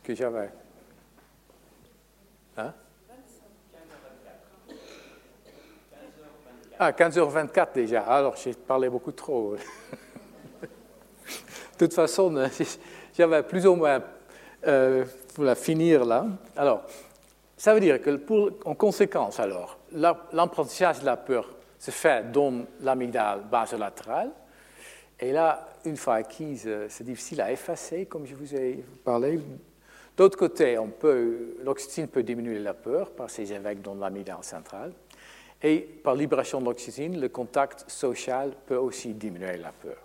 [0.03, 0.51] Que j'avais.
[2.57, 2.73] Hein?
[6.78, 8.01] Ah, 15h24 déjà.
[8.01, 9.55] Alors, j'ai parlé beaucoup trop.
[10.61, 10.67] de
[11.78, 12.36] toute façon,
[13.17, 14.03] j'avais plus ou moins
[14.67, 15.05] euh,
[15.55, 16.28] finir là.
[16.55, 16.84] Alors,
[17.57, 18.19] ça veut dire que,
[18.65, 21.49] en conséquence, alors, l'apprentissage de la peur
[21.80, 24.32] se fait dans l'amygdale basolatérale.
[25.20, 29.39] Et là, une fois acquise, c'est difficile à effacer, comme je vous ai parlé
[30.18, 30.78] D'autre côté,
[31.63, 34.93] l'oxytocine peut diminuer la peur par ses effets dans l'amygdale centrale.
[35.61, 39.97] Et par libération de l'oxytocine, le contact social peut aussi diminuer la peur.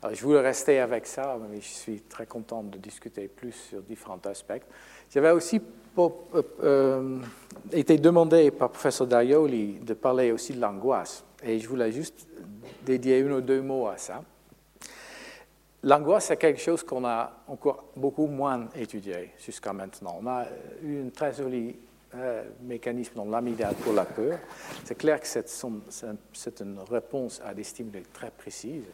[0.00, 3.82] Alors, je voulais rester avec ça, mais je suis très content de discuter plus sur
[3.82, 4.62] différents aspects.
[5.10, 5.60] J'avais aussi
[5.98, 6.08] euh,
[6.62, 7.18] euh,
[7.72, 11.24] été demandé par le professeur Daioli de parler aussi de l'angoisse.
[11.44, 12.28] Et je voulais juste
[12.84, 14.22] dédier une ou deux mots à ça.
[15.84, 20.16] L'angoisse, c'est quelque chose qu'on a encore beaucoup moins étudié jusqu'à maintenant.
[20.22, 20.46] On a
[20.80, 21.76] eu un très joli
[22.14, 24.38] euh, mécanisme dans l'amygdale pour la peur.
[24.84, 28.84] C'est clair que c'est une réponse à des stimuli très précises.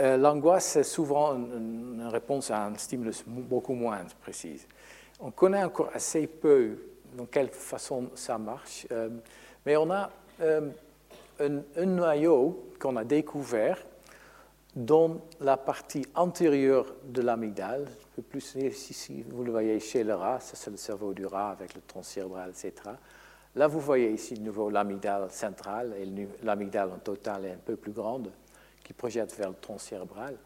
[0.00, 4.66] Euh, l'angoisse, c'est souvent une, réponse à un stimulus beaucoup moins précis.
[5.18, 6.76] On connaît encore assez peu
[7.16, 9.08] dans quelle façon ça marche, euh,
[9.64, 10.10] mais on a
[10.42, 13.78] un, noyau qu'on a découvert
[14.84, 17.86] dans la partie antérieure de l'amygdale.
[18.28, 21.74] Plus ici, vous le voyez chez le rat, ça c'est le cerveau du rat avec
[21.74, 22.72] le tronc cérébral, etc.
[23.56, 26.06] Là, vous voyez ici de nouveau l'amygdale centrale, et
[26.42, 28.30] l'amygdale en total est un peu plus grande,
[28.82, 30.36] qui projette vers le tronc cérébral.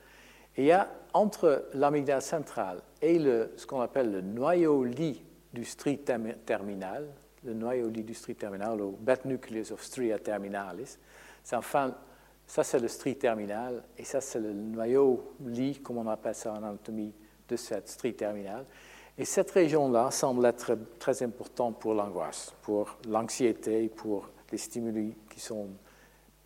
[0.57, 5.23] Et il y a entre l'amygdale centrale et ce qu'on appelle le noyau lit
[5.53, 7.07] du strie terminal,
[7.45, 10.99] le noyau lit du strie terminal, ou bet nucleus of stria terminalis,
[11.43, 11.95] c'est enfin,
[12.47, 16.53] ça c'est le strie terminal, et ça c'est le noyau lit, comme on appelle ça
[16.53, 17.13] en anatomie,
[17.49, 18.65] de cette strie terminale.
[19.17, 25.39] Et cette région-là semble être très importante pour l'angoisse, pour l'anxiété, pour les stimuli qui
[25.39, 25.69] sont,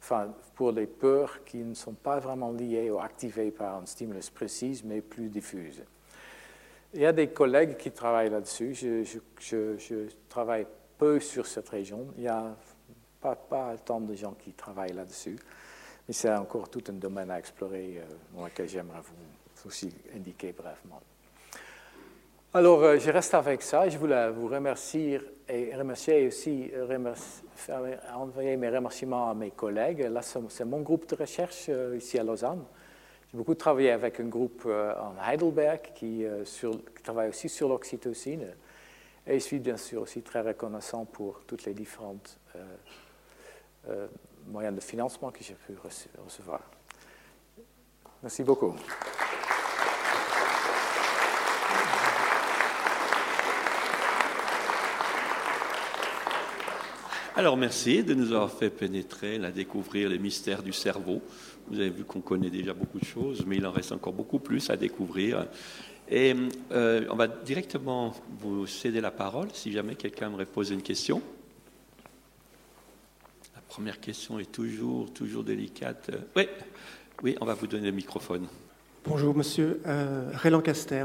[0.01, 4.29] enfin, pour les peurs qui ne sont pas vraiment liées ou activées par un stimulus
[4.29, 5.83] précis, mais plus diffuses.
[6.95, 8.75] Il y a des collègues qui travaillent là-dessus.
[8.75, 12.07] Je, travaille peu sur cette région.
[12.17, 12.57] Il n'y a
[13.21, 15.39] pas, tant de gens qui travaillent là-dessus.
[16.09, 18.05] Mais c'est encore tout un domaine à explorer euh,
[18.35, 21.01] dans lequel j'aimerais vous aussi indiquer brièvement.
[22.55, 23.87] Alors, euh, je reste avec ça.
[23.91, 26.71] Je voulais vous remercier et remercier aussi,
[28.15, 30.01] envoyer mes remerciements à mes collègues.
[30.11, 32.65] Là, c'est mon groupe de recherche euh, ici à Lausanne.
[33.31, 36.25] J'ai beaucoup travaillé avec un groupe euh, en Heidelberg qui,
[37.03, 38.47] travaille aussi sur l'oxytocine.
[39.27, 42.39] Et je suis bien sûr aussi très reconnaissant pour toutes les différentes
[44.51, 45.75] moyens de financement que j'ai pu
[46.25, 46.61] recevoir.
[48.23, 48.75] Merci beaucoup.
[57.37, 61.23] Alors merci de nous avoir fait pénétrer, la découvrir les mystères du cerveau.
[61.69, 64.41] Vous avez vu qu'on connaît déjà beaucoup de choses, mais il en reste encore beaucoup
[64.41, 65.47] plus à découvrir.
[66.11, 66.35] Et
[66.73, 71.23] euh, on va directement vous céder la parole si jamais quelqu'un aimerait poser une question.
[73.79, 76.11] Première question est toujours, toujours délicate.
[76.35, 76.49] Oui,
[77.23, 78.49] oui, on va vous donner le microphone.
[79.07, 81.05] Bonjour, monsieur euh, Ray Lancaster.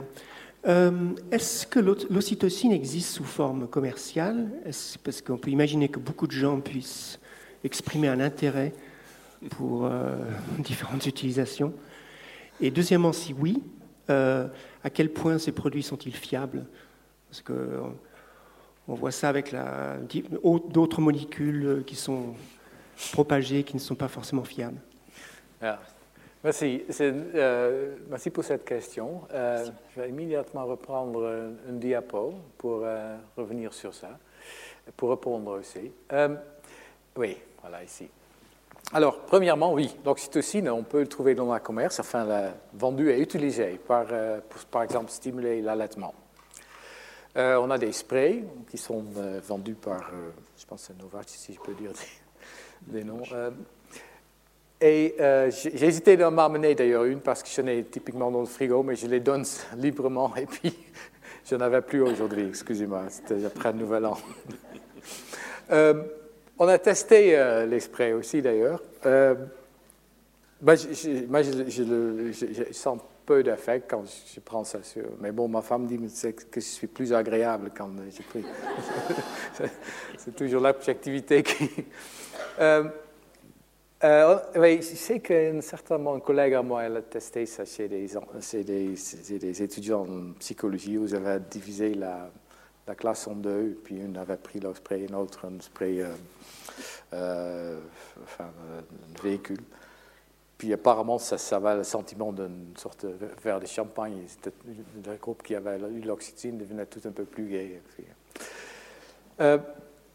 [0.65, 4.49] Euh, est-ce que l'ocytocine existe sous forme commerciale?
[5.03, 7.19] Parce qu'on peut imaginer que beaucoup de gens puissent
[7.63, 8.74] exprimer un intérêt
[9.51, 10.15] pour euh,
[10.57, 11.76] différentes utilisations?
[12.59, 13.61] Et deuxièmement, si oui,
[14.09, 14.47] euh,
[14.84, 16.65] à quel point ces produits sont-ils fiables?
[17.30, 17.82] Parce que
[18.88, 19.55] on voit ça avec
[20.71, 22.34] d'autres molécules qui sont
[23.12, 24.80] propagées, qui ne sont pas forcément fiables.
[25.62, 25.80] Ah,
[26.44, 26.84] Merci.
[27.00, 29.22] Euh, merci pour cette question.
[29.34, 29.66] Euh,
[29.96, 31.26] je vais immédiatement reprendre
[31.70, 34.10] un, diapo pour euh, revenir sur ça,
[34.98, 35.89] pour répondre aussi.
[37.16, 38.10] oui, voilà ici.
[38.91, 43.80] Alors, premièrement, oui, l'oxytocine, on peut le trouver dans le commerce, enfin, vendu et utilisé
[43.88, 44.08] par,
[44.50, 46.14] pour, par exemple, stimuler l'allaitement.
[47.36, 49.02] on a des sprays qui sont
[49.48, 50.12] vendus par,
[50.58, 51.91] je pense Novartis, si je peux dire
[52.88, 53.23] des, noms.
[54.86, 58.45] Et euh, j'ai hésité d'en m'amener d'ailleurs une parce que je n'ai typiquement dans le
[58.45, 59.45] frigo, mais je les donne
[59.77, 60.77] librement et puis
[61.49, 64.17] je n'en avais plus aujourd'hui, excusez-moi, c'était après le nouvel an.
[65.71, 66.03] Euh,
[66.59, 67.79] on a testé euh,
[68.17, 68.81] aussi d'ailleurs.
[70.61, 75.05] moi, je, sens peu d'effet quand je prends ça sur.
[75.19, 78.43] Mais bon, ma femme dit que je suis plus agréable quand j'ai pris.
[80.17, 81.69] C'est toujours l'objectivité qui.
[84.03, 87.88] Euh, oui, je sais qu'un certain mon collègue à moi elle a testé ça chez
[87.88, 88.09] des,
[88.65, 92.30] des, des étudiants en psychologie où ils avaient divisé la,
[92.86, 96.09] la, classe en deux, puis une avait pris le spray, une autre un spray, euh,
[97.13, 97.80] euh,
[98.26, 99.61] enfin, un véhicule.
[100.64, 104.26] Puis apparemment, ça, ça avait le sentiment d'une sorte de verre de champagne.
[104.45, 107.82] Le groupe qui avait eu l'oxytocine devenait tout un peu plus gai.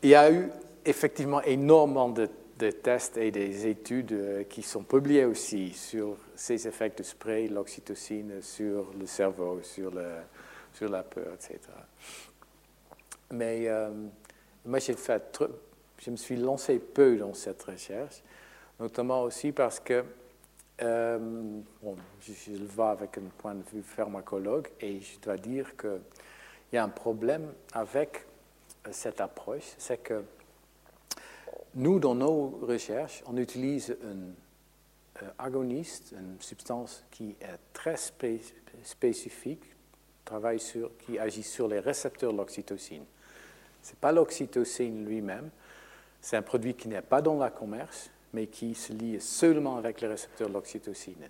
[0.03, 0.49] il y a eu
[0.87, 6.95] effectivement énormément de tests et des études euh, qui sont publiées aussi sur ces effets
[6.97, 10.07] de spray, l'oxytocine sur le cerveau, sur, le,
[10.73, 11.59] sur la peur, etc.
[13.33, 13.91] Mais euh,
[14.65, 15.43] moi, j'ai fait,
[15.99, 18.23] je me suis lancé peu dans cette recherche,
[18.81, 20.03] notamment aussi parce que,
[20.83, 21.19] euh,
[21.83, 26.01] bon, je, le vois avec un point de vue pharmacologue, et je dois dire qu'il
[26.73, 28.25] y a un problème avec
[28.91, 30.23] cette approche, c'est que
[31.75, 37.97] nous, dans nos recherches, on utilise un euh, agoniste, une substance qui est très
[38.83, 39.65] spécifique,
[40.25, 43.05] travaille sur, qui agit sur les récepteurs de l'oxytocine.
[43.83, 45.51] Ce n'est pas l'oxytocine lui-même,
[46.21, 50.01] c'est un produit qui n'est pas dans la commerce, mais qui se lie seulement avec
[50.01, 51.29] les récepteurs de l'oxytocine.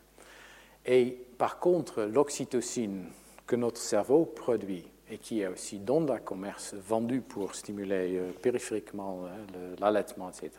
[0.87, 3.07] Et par contre, l'oxytocine
[3.47, 8.33] que notre cerveau produit et qui est aussi dans le commerce vendu pour stimuler euh,
[8.33, 10.51] périphériquement hein, l'allaitement, etc.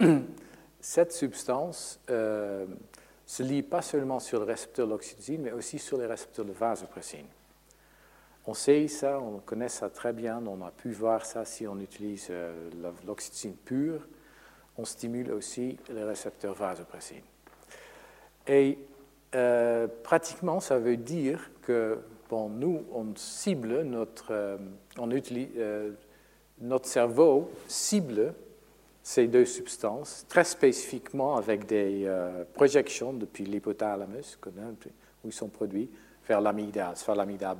[0.80, 2.66] cette substance euh,
[3.24, 6.52] se lie pas seulement sur le récepteur de l'oxytocine, mais aussi sur les récepteurs de
[6.52, 7.26] vasopressine.
[8.46, 11.78] On sait ça, on connaît ça très bien, on a pu voir ça si on
[11.80, 12.70] utilise euh,
[13.04, 14.06] l'oxytocine pure,
[14.78, 17.22] on stimule aussi les récepteurs vasopressine.
[18.46, 18.78] Et
[19.34, 21.98] euh, pratiquement, ça veut dire que
[22.28, 24.56] bon, nous, on cible notre, euh,
[24.98, 25.48] on utilise,
[26.60, 28.34] notre cerveau cible
[29.02, 32.12] ces deux substances très spécifiquement avec des
[32.54, 34.36] projections depuis l'hypothalamus,
[35.24, 35.88] où ils sont produits,
[36.26, 37.56] vers l'amygdale, soit l'amygdale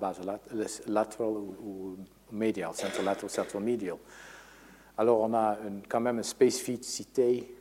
[0.87, 1.97] latéral ou,
[2.33, 3.97] médial, central central medial.
[4.99, 7.55] Alors on a quand même une spécificité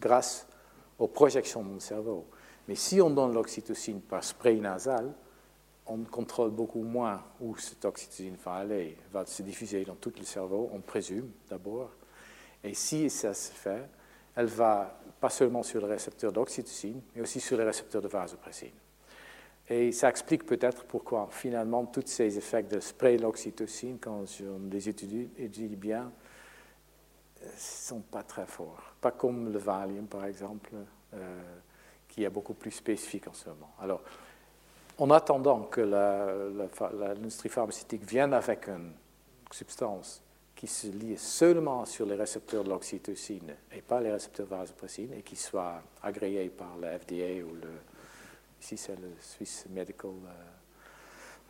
[0.00, 0.46] grâce
[0.98, 2.26] aux projections dans le cerveau.
[2.68, 5.12] Mais si on donne l'oxytocine par spray nasal,
[5.86, 10.24] on contrôle beaucoup moins où cette oxytocine va aller, va se diffuser dans tout le
[10.24, 11.90] cerveau, on présume d'abord.
[12.62, 13.88] Et si ça se fait,
[14.36, 18.72] elle va pas seulement sur le récepteur d'oxytocine, mais aussi sur les récepteurs de vasopressine.
[19.68, 24.88] Et ça explique peut-être pourquoi finalement tous ces effets de spray l'oxytocine, quand on les
[24.88, 25.28] étudie,
[25.76, 26.12] bien,
[27.56, 28.94] sont pas très forts.
[29.00, 30.70] Pas comme le Valium, par exemple,
[31.14, 31.42] euh,
[32.08, 33.72] qui est beaucoup plus spécifique en ce moment.
[33.80, 34.02] Alors,
[34.98, 38.92] en attendant que l'industrie pharmaceutique vienne avec une
[39.50, 40.22] substance
[40.54, 45.22] qui se lie seulement sur les récepteurs de l'oxytocine et pas les récepteurs vasopressine et
[45.22, 47.70] qui soit agréée par la FDA ou le
[48.62, 50.12] Ici, c'est le Swiss Medical.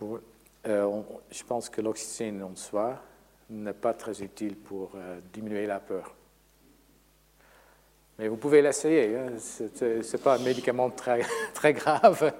[0.00, 0.18] Euh,
[0.66, 2.98] euh, je pense que l'oxytocine en soi
[3.52, 6.14] n'est pas très utile pour euh, diminuer la peur.
[8.18, 9.16] Mais vous pouvez l'essayer.
[9.16, 9.32] Hein.
[9.38, 11.22] Ce n'est pas un médicament très,
[11.54, 12.32] très grave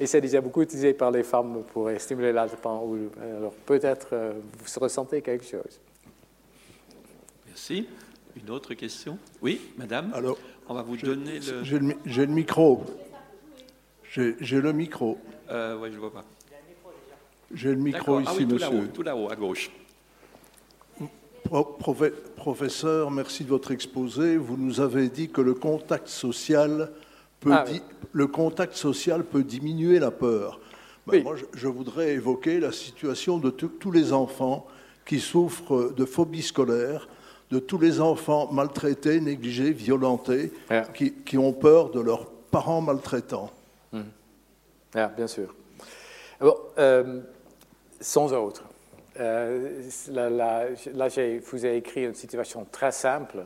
[0.00, 2.90] et c'est déjà beaucoup utilisé par les femmes pour stimuler l'allaitement.
[3.20, 4.14] Alors peut-être
[4.58, 5.80] vous ressentez quelque chose.
[7.46, 7.86] Merci.
[8.34, 9.18] Une autre question?
[9.42, 10.38] Oui, madame Alors,
[10.68, 11.62] on va vous donner le.
[11.62, 12.84] J'ai le micro.
[14.10, 15.18] J'ai le micro.
[15.50, 16.24] Euh, oui, je ne vois pas.
[17.52, 18.88] J'ai le micro ici, ah oui, tout monsieur.
[18.88, 19.70] tout là-haut, à gauche.
[22.36, 24.36] Professeur, merci de votre exposé.
[24.36, 26.90] Vous nous avez dit que le contact social
[27.40, 27.64] peut, ah
[28.12, 30.60] le contact social peut diminuer la peur.
[31.06, 34.66] Ben, moi, je, voudrais évoquer la situation de tous les enfants
[35.04, 37.08] qui souffrent de phobie scolaire,
[37.50, 40.52] de tous les enfants maltraités, négligés, violentés,
[40.94, 43.50] qui, qui ont peur de leurs parents maltraitants.
[44.94, 45.54] Ah, bien sûr.
[46.40, 47.20] Bon, euh,
[48.00, 48.64] sans autre.
[49.20, 53.44] Euh, là, je vous ai écrit une situation très simple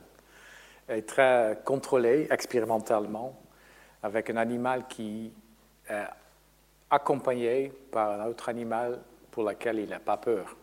[0.88, 3.36] et très contrôlée expérimentalement
[4.02, 5.32] avec un animal qui
[5.88, 6.04] est
[6.90, 9.00] accompagné par un autre animal
[9.30, 10.56] pour lequel il n'a pas peur.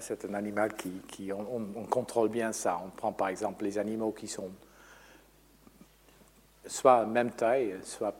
[0.00, 2.80] C'est un animal qui, on, contrôle bien ça.
[2.84, 4.50] On prend par exemple les animaux qui sont
[6.66, 8.14] soit même taille, soit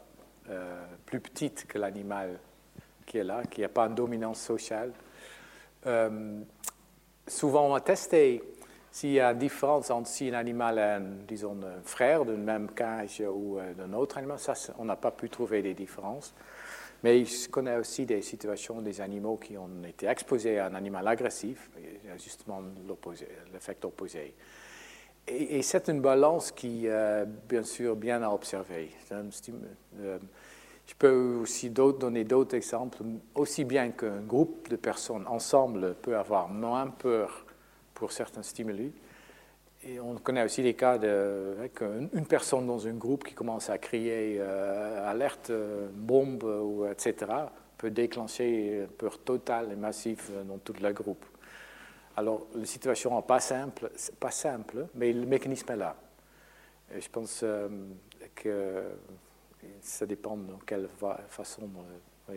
[0.49, 2.38] euh, plus petite que l'animal
[3.05, 4.92] qui est là, qui n'a pas une dominance sociale.
[5.87, 6.41] Euh,
[7.26, 8.43] souvent, on a testé
[8.91, 12.70] s'il y a une différence entre si un animal est, disons, un frère d'une même
[12.70, 14.39] cage ou euh, d'un autre animal.
[14.79, 16.35] On n'a pas pu trouver des différences.
[17.05, 21.07] Mais je connais aussi des situations des animaux qui ont été exposés à un animal
[21.07, 22.61] agressif, et justement
[23.53, 24.35] l'effet opposé.
[25.29, 26.89] Et, c'est une balance qui
[27.49, 28.91] bien sûr bien à observer.
[30.89, 32.99] Euh, je peux aussi donner d'autres exemples.
[33.34, 37.45] Aussi bien qu'un groupe de personnes ensemble peut avoir moins peur
[37.95, 38.93] pour certains stimuli,
[39.82, 44.36] et on connaît aussi des cas qu'une personne dans un groupe qui commence à crier
[44.39, 45.53] euh, alerte,
[45.95, 47.14] bombe, ou, etc.,
[47.76, 51.24] peut déclencher une peur totale et massive dans tout le groupe.
[52.16, 55.95] Alors, la situation n'est pas simple, pas simple, mais le mécanisme est là.
[56.99, 57.68] Je pense euh,
[58.34, 58.82] que
[59.81, 60.89] ça dépend de quelle
[61.29, 62.33] façon on,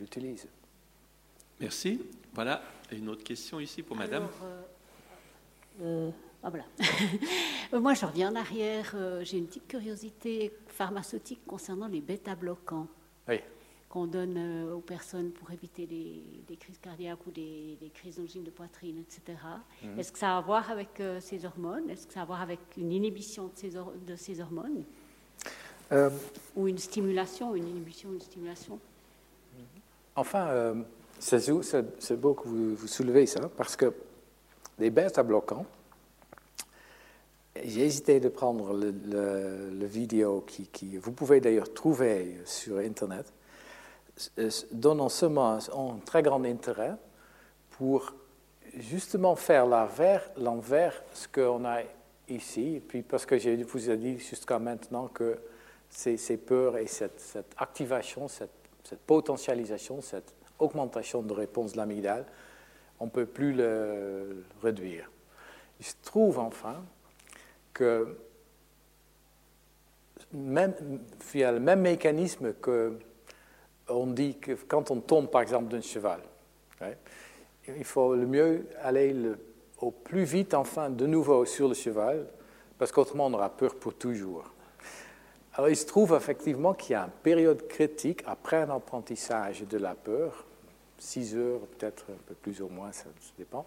[0.00, 0.48] l'utilise.
[1.60, 2.00] Merci.
[2.34, 2.62] Voilà,
[2.92, 4.28] une autre question ici pour Madame.
[4.42, 4.62] Euh,
[5.82, 6.10] euh,
[6.42, 6.64] ah, voilà.
[7.80, 8.94] Moi, je reviens en arrière.
[9.22, 12.88] J'ai une petite curiosité pharmaceutique concernant les bêta-bloquants.
[13.28, 13.40] Oui
[13.88, 18.50] qu'on donne euh, aux personnes pour éviter des, crises cardiaques ou des, crises d'angine de
[18.50, 19.38] poitrine, etc.
[19.82, 19.98] Mhm.
[19.98, 21.88] Est-ce que ça a à voir avec euh, ces hormones?
[21.88, 24.84] Est-ce que ça a à voir avec une inhibition de ces, de ces hormones?
[25.92, 26.10] Euh,
[26.56, 28.78] Ou une stimulation, une inhibition, une stimulation.
[30.14, 30.74] Enfin,
[31.18, 33.92] c'est beau que vous, soulevez ça, parce que
[34.78, 35.66] les bêta-bloquants,
[37.64, 43.32] j'ai hésité de prendre le, vidéo qui, vous pouvez d'ailleurs trouver sur Internet,
[44.36, 46.96] ce moment un très grand intérêt
[47.70, 48.14] pour
[48.78, 51.80] justement faire l'envers ce qu'on a
[52.28, 55.38] ici, puis parce que je vous ai dit jusqu'à maintenant que
[55.96, 58.50] ces, peurs et cette, activation, cette,
[59.06, 62.26] potentialisation, cette augmentation de réponse de l'amygdale,
[63.00, 65.10] on ne peut plus le réduire.
[65.80, 66.84] Il se trouve enfin
[67.72, 68.16] que
[70.32, 70.74] même,
[71.34, 72.98] il y a le même mécanisme que
[73.88, 74.36] on dit
[74.68, 76.20] quand on tombe par exemple d'un cheval,
[77.68, 79.14] il faut le mieux aller
[79.78, 82.26] au plus vite enfin de nouveau sur le cheval,
[82.78, 84.55] parce qu'autrement on aura peur pour toujours.
[85.56, 89.78] Alors il se trouve effectivement qu'il y a une période critique après un apprentissage de
[89.78, 90.44] la peur,
[90.98, 93.06] six heures, peut-être un peu plus ou moins, ça,
[93.38, 93.64] dépend,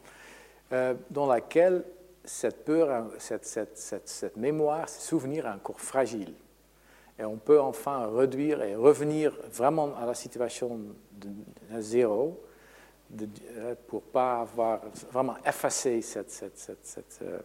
[0.72, 1.84] euh, dans laquelle
[2.24, 6.34] cette peur, cette, cette, cette, mémoire, ces souvenirs est encore fragile.
[7.18, 10.80] Et on peut enfin réduire et revenir vraiment à la situation
[11.14, 11.30] de,
[11.82, 12.40] zéro
[13.10, 13.28] de,
[13.58, 14.82] euh, pour pas avoir
[15.12, 16.44] vraiment effacé cette,
[17.24, 17.40] euh,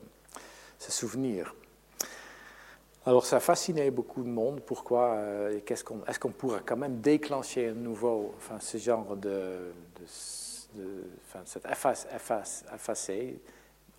[0.78, 1.55] ce souvenir.
[3.07, 4.61] Alors ça a fasciné beaucoup de monde.
[4.61, 9.15] Pourquoi euh, Est-ce qu'on est qu'on pourrait quand même déclencher un nouveau, enfin, ce genre
[9.15, 9.73] de,
[11.27, 13.39] enfin, cette efface, efface, effacer,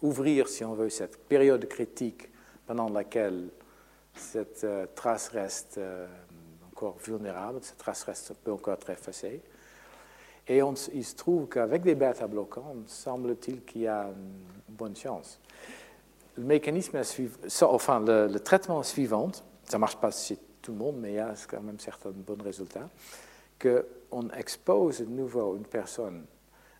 [0.01, 2.29] ouvrir, si on veut, cette période critique
[2.65, 3.49] pendant laquelle
[4.15, 6.07] cette euh, trace reste euh,
[6.71, 9.41] encore vulnérable, cette trace reste, peut encore être effacée.
[10.47, 10.61] Et
[10.93, 15.39] il se trouve qu'avec des bêta-bloquants, semble-t-il qu'il y a une bonne chance.
[16.37, 19.31] Le traitement suivant,
[19.63, 22.11] ça ne marche pas chez tout le monde, mais il y a quand même certains
[22.11, 22.89] bons résultats,
[23.61, 26.25] qu'on expose de nouveau une personne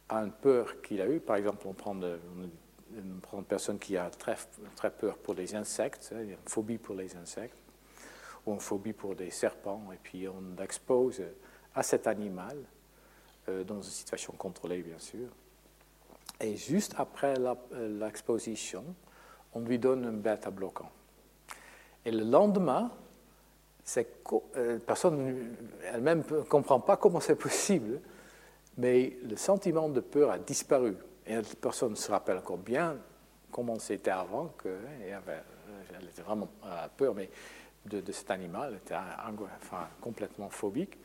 [0.10, 1.20] à une peur qu'il a eue.
[1.20, 4.36] Par exemple, on prend, une personne qui a très,
[4.76, 7.58] très peur pour les insectes, hein, une phobie pour les insectes,
[8.45, 11.22] ou une phobie pour des serpents, et puis on l'expose
[11.74, 12.58] à cet animal,
[13.49, 15.28] euh, dans une situation contrôlée bien sûr.
[16.39, 18.84] Et juste après euh, l'exposition,
[19.56, 20.91] on lui donne un bêta bloquant.
[22.06, 22.91] Et le lendemain,
[23.97, 25.56] euh, personne
[25.91, 27.99] elle-même ne comprend pas comment c'est possible,
[28.78, 30.95] mais le sentiment de peur a disparu.
[31.26, 32.97] Et la personne se rappelle encore bien
[33.51, 34.78] comment c'était avant, qu'elle
[35.97, 36.49] elle était vraiment
[36.97, 37.30] peur mais
[37.86, 40.97] de, cet animal, elle était enfin, complètement phobique,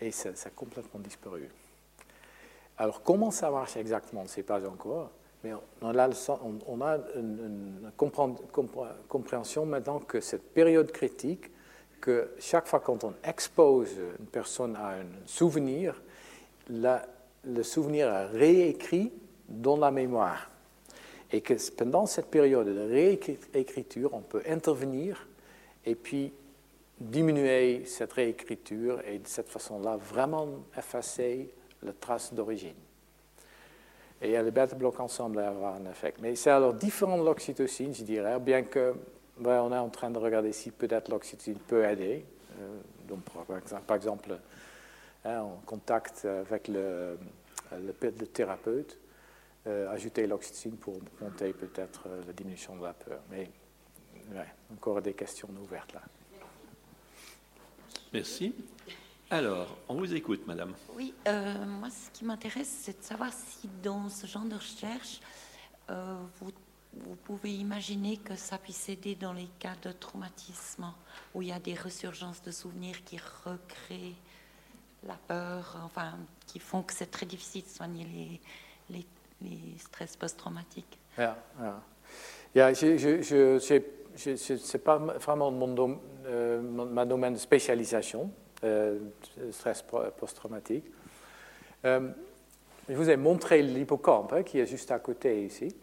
[0.00, 1.48] et ça, ça, a complètement disparu.
[2.76, 5.10] Alors comment ça marche exactement, on ne sait pas encore,
[5.44, 7.92] mais on a, une,
[9.08, 11.50] compréhension maintenant que cette période critique,
[12.00, 16.00] que chaque fois quand on expose une personne à un souvenir,
[16.68, 19.12] le souvenir est réécrit
[19.48, 20.50] dans la mémoire.
[21.30, 22.88] Et que pendant cette période de
[23.52, 25.28] réécriture, on peut intervenir
[25.84, 26.32] et puis
[26.98, 32.74] diminuer cette réécriture et de cette façon-là vraiment effacer la trace d'origine.
[34.20, 36.14] Et les bêta bloquants semblent avoir un effet.
[36.20, 38.94] Mais c'est alors différent de l'oxytocine, je dirais, bien que
[39.38, 42.24] ben, on est en train de regarder si peut-être l'oxytocine peut aider.
[42.60, 43.20] Euh, donc,
[43.86, 44.36] par exemple,
[45.24, 47.16] hein, en contact avec le,
[48.32, 48.98] thérapeute,
[49.66, 53.20] euh, ajouter l'oxytocine pour monter peut-être euh, la diminution de la peur.
[53.30, 53.50] Mais
[54.72, 56.02] encore des questions ouvertes là.
[58.12, 58.54] Merci.
[59.30, 60.72] Alors, on vous écoute, madame.
[60.96, 65.20] Oui, euh, moi, ce qui m'intéresse, c'est de savoir si dans ce genre de recherche,
[65.90, 66.50] euh, vous,
[67.24, 70.86] pouvez imaginer que ça puisse aider dans les cas de traumatisme,
[71.34, 74.14] où il y a des resurgences de souvenirs qui recréent
[75.06, 76.14] la peur, enfin,
[76.46, 78.40] qui font que c'est très difficile de soigner
[78.88, 79.06] les,
[79.42, 80.98] les, stress post-traumatiques.
[81.18, 81.36] Yeah,
[82.54, 82.72] yeah.
[82.72, 82.96] je,
[84.16, 88.32] je, pas vraiment mon euh, ma domaine de spécialisation,
[89.50, 89.84] stress
[90.18, 90.84] post-traumatique.
[91.84, 92.08] Euh,
[92.88, 95.74] je vous ai montré l'hippocampe hein, qui est juste à côté ici.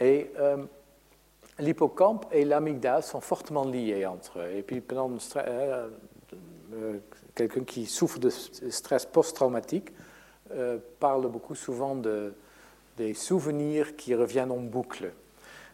[0.00, 0.64] Et euh,
[1.58, 4.56] l'hippocampe et l'amygdale sont fortement liés entre eux.
[4.56, 5.10] Et puis, pendant
[7.34, 9.92] quelqu'un qui souffre de stress post-traumatique
[10.98, 12.34] parle beaucoup souvent de,
[12.96, 15.12] des souvenirs qui reviennent en boucle.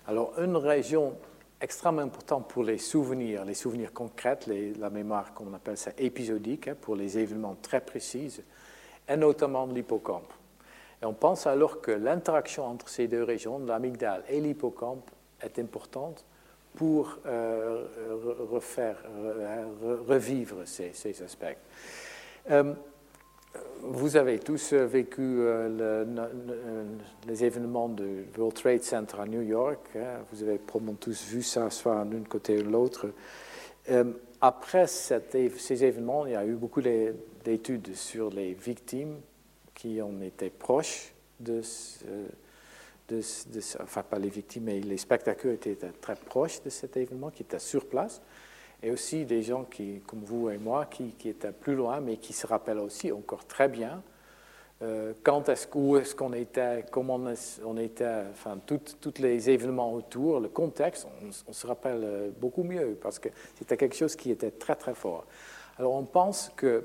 [0.07, 1.17] Alors, une région
[1.61, 4.39] extrêmement important pour les souvenirs, les souvenirs concrets,
[4.79, 8.41] la mémoire, comme on appelle ça, épisodique, hein, pour les événements très précis,
[9.09, 10.33] et notamment l'hippocampe.
[11.03, 15.11] Et on pense alors que l'interaction entre ces deux régions, l'amygdale et l'hippocampe,
[15.41, 16.25] est importante
[16.75, 17.87] pour euh,
[18.51, 18.97] refaire,
[20.07, 21.57] revivre ces, aspects.
[22.51, 22.75] Euh,
[23.91, 26.05] vous avez tous euh, vécu euh,
[27.27, 29.81] les événements du World Trade Center à New York.
[29.97, 30.21] Hein.
[30.31, 33.11] vous avez probablement tous vu ça, soit d'un côté ou de l'autre.
[33.91, 34.05] Euh,
[34.41, 39.17] après ces événements, il y a eu beaucoup d'études sur les victimes
[39.75, 41.61] qui ont été proches de,
[43.81, 47.59] enfin pas les victimes, mais les spectateurs étaient très proches de cet événement, qui étaient
[47.59, 48.21] sur place,
[48.83, 52.33] et aussi des gens qui, comme vous et moi, qui, étaient plus loin, mais qui
[52.33, 54.03] se rappellent aussi encore très bien
[54.81, 57.21] euh, quand est-ce, où est-ce qu'on était, comment
[57.65, 61.09] on était, enfin, tous les événements autour, le contexte,
[61.49, 64.95] on, se rappelle euh, beaucoup mieux parce que c'était quelque chose qui était très très
[64.95, 65.27] fort.
[65.79, 66.85] Alors on pense que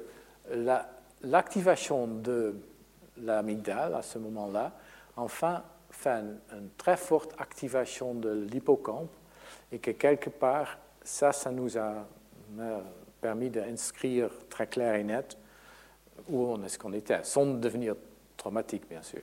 [1.21, 2.55] l'activation de
[3.21, 4.71] l'amygdale à ce moment-là,
[5.15, 9.11] enfin, fait une, très forte activation de l'hippocampe
[9.71, 12.05] et que quelque part, ça, ça nous a
[13.21, 15.37] permis d'inscrire très clair et net
[16.29, 17.95] où est-ce qu'on était, sans devenir
[18.37, 19.21] traumatique, bien sûr.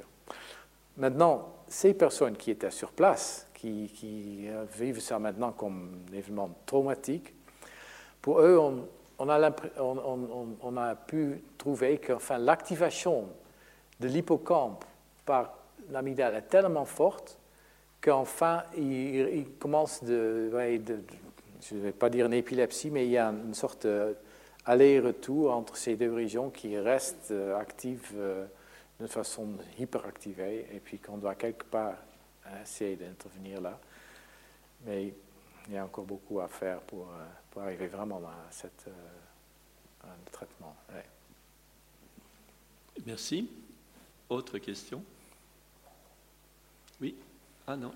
[0.96, 6.50] Maintenant, ces personnes qui étaient sur place, qui, euh, vivent ça maintenant comme un événement
[6.66, 7.34] traumatique,
[8.20, 8.58] pour eux,
[9.18, 13.28] on, a, on, pu trouver que enfin, l'activation
[13.98, 14.84] de l'hippocampe
[15.24, 15.54] par
[15.90, 17.38] l'amygdale est tellement forte
[18.00, 20.98] qu'enfin, il, commence de, de,
[21.62, 24.16] je ne vais pas dire une épilepsie, mais il y a une sorte de
[24.64, 28.46] aller-retour entre ces deux régions qui restent euh, actives euh,
[29.00, 31.96] de façon hyperactivée et puis qu'on doit quelque part
[32.62, 33.78] essayer d'intervenir là.
[34.84, 35.14] Mais
[35.68, 38.86] il y a encore beaucoup à faire pour, euh, pour arriver vraiment à, cette,
[40.32, 40.74] traitement.
[43.06, 43.48] Merci.
[44.28, 45.02] Autre question?
[47.00, 47.16] Oui
[47.66, 47.92] Ah non.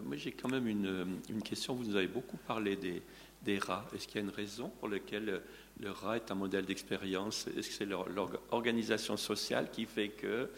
[0.00, 1.74] Moi, j'ai quand même une, une, question.
[1.74, 3.02] Vous nous avez beaucoup parlé des,
[3.44, 5.42] des rats Est-ce qu'il y a une raison pour laquelle
[5.80, 7.46] le rat est un modèle d'expérience?
[7.56, 10.48] Est-ce que c'est l'organisation sociale qui fait que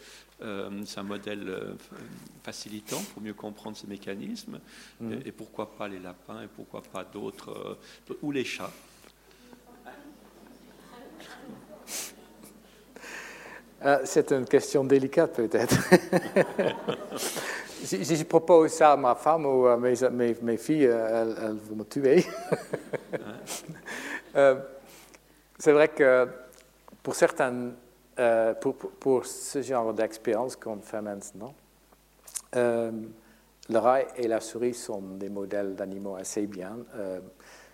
[0.41, 1.73] euh, c'est un modèle euh,
[2.43, 4.59] facilitant pour mieux comprendre ces mécanismes?
[4.99, 5.13] Mm.
[5.25, 7.77] et, pourquoi pas les lapins et pourquoi pas d'autres
[8.09, 8.71] euh, Ou les chats?
[14.03, 15.77] C'est une question délicate peut-être.
[17.83, 19.95] si, je propose ça à ma femme ou à mes,
[20.41, 22.25] mes, filles, elles, vont me tuer.
[24.35, 24.59] Euh,
[25.57, 26.27] c'est vrai que
[27.01, 27.73] pour certaines,
[28.19, 31.55] euh, pour, pour, ce genre d'expérience qu'on fait maintenant,
[32.57, 32.91] euh,
[33.69, 36.79] le rat et la souris sont des modèles d'animaux assez bien.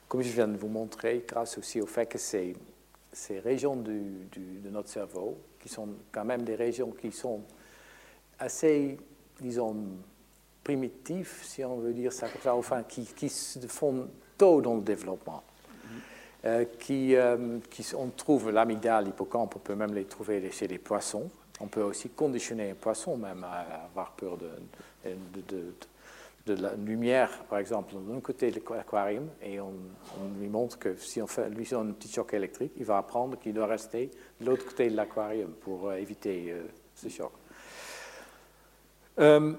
[0.07, 2.55] comme je viens de vous montrer, grâce aussi au fait que ces,
[3.11, 4.27] ces régions du,
[4.63, 7.41] de notre cerveau, qui sont quand même des régions qui sont
[8.37, 8.99] assez
[9.41, 9.75] disons,
[10.63, 14.07] primitifs, si on veut dire ça comme ça, enfin, qui, qui se font
[14.37, 15.43] tôt dans le développement.
[16.43, 20.79] Euh, qui, euh, qui, on trouve l'amygdale, l'hippocampe, on peut même les trouver chez les
[20.79, 21.29] poissons.
[21.59, 24.49] On peut aussi conditionner un poisson même à avoir peur de,
[25.05, 25.73] de,
[26.47, 29.73] de, la lumière, par exemple, d'un côté de l'aquarium, et on,
[30.39, 33.37] lui montre que si on fait, lui donne un petit choc électrique, il va apprendre
[33.37, 34.09] qu'il doit rester
[34.39, 36.55] de l'autre côté de l'aquarium pour euh, éviter
[36.95, 37.31] ce choc.
[39.19, 39.53] Euh,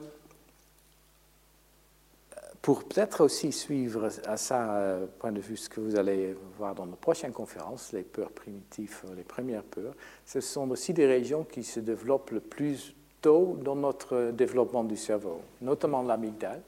[2.61, 6.75] pour peut-être aussi suivre à ça, euh, point de vue, ce que vous allez voir
[6.75, 11.07] dans nos prochaines conférences, les peurs primitives, euh, les premières peurs, ce sont aussi des
[11.07, 16.63] régions qui se développent le plus tôt dans notre développement du cerveau, notamment l'amygdale.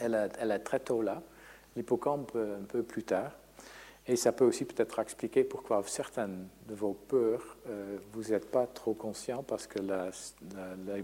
[0.00, 1.20] Elle, elle, est très tôt là,
[1.76, 3.32] l'hippocampe un peu plus tard.
[4.10, 8.66] Et ça peut aussi peut-être expliquer pourquoi certaines de vos peurs, euh, vous n'êtes pas
[8.66, 9.78] trop conscient parce que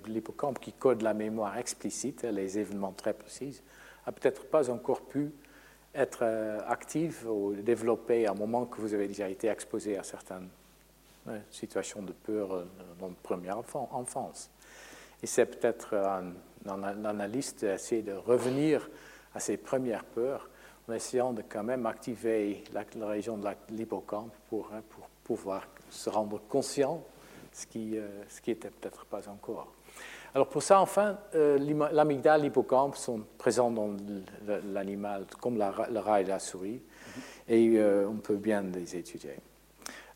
[0.09, 3.63] l'hippocampe qui code la mémoire explicite, les événements très précis,
[4.07, 5.31] a peut-être pas encore pu
[5.95, 10.03] être euh, active ou développée à un moment que vous avez déjà été exposé à
[10.03, 10.49] certaines
[11.53, 12.65] situations de peur euh,
[12.99, 14.51] dans la première enfance.
[15.23, 16.33] Et c'est peut-être un,
[16.69, 18.91] un analyste d'essayer de revenir
[19.33, 20.51] à ces premières peurs
[20.89, 26.11] en essayant de quand même activer la, région de l'hippocampe pour, hein, pour pouvoir se
[26.11, 27.03] rendre conscient,
[27.53, 29.73] ce qui, euh, ce qui était peut-être pas encore.
[30.35, 31.59] Alors pour ça, enfin, euh,
[31.93, 33.97] l'amygdale et l'hippocampe sont présents dans
[34.73, 36.81] l'animal, comme le rat et la souris,
[37.49, 39.37] et euh, on peut bien les étudier.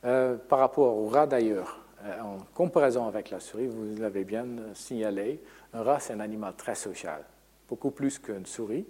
[0.03, 1.81] par rapport au rat d'ailleurs,
[2.23, 5.41] en comparaison avec la souris, vous l'avez bien signalé,
[5.73, 7.25] un rat c'est un animal très social,
[7.69, 8.87] beaucoup plus qu'une souris.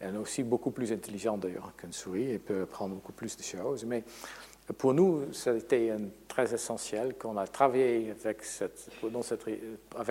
[0.00, 3.42] Elle est aussi beaucoup plus intelligente d'ailleurs qu'une souris et peut apprendre beaucoup plus de
[3.42, 3.84] choses.
[3.84, 4.04] Mais
[4.76, 5.92] pour nous, c'était
[6.26, 8.90] très essentiel qu'on a travaillé avec, cette,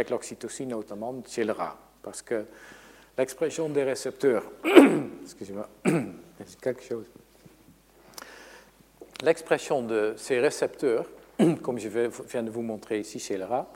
[0.10, 1.78] l'oxytocine notamment chez le rat.
[2.02, 2.46] Parce que
[3.18, 4.44] l'expression des récepteurs,
[5.24, 5.70] excusez-moi,
[6.62, 7.06] quelque chose.
[9.24, 11.06] L'expression de ces récepteurs,
[11.62, 13.72] comme je viens de vous montrer ici chez le rat,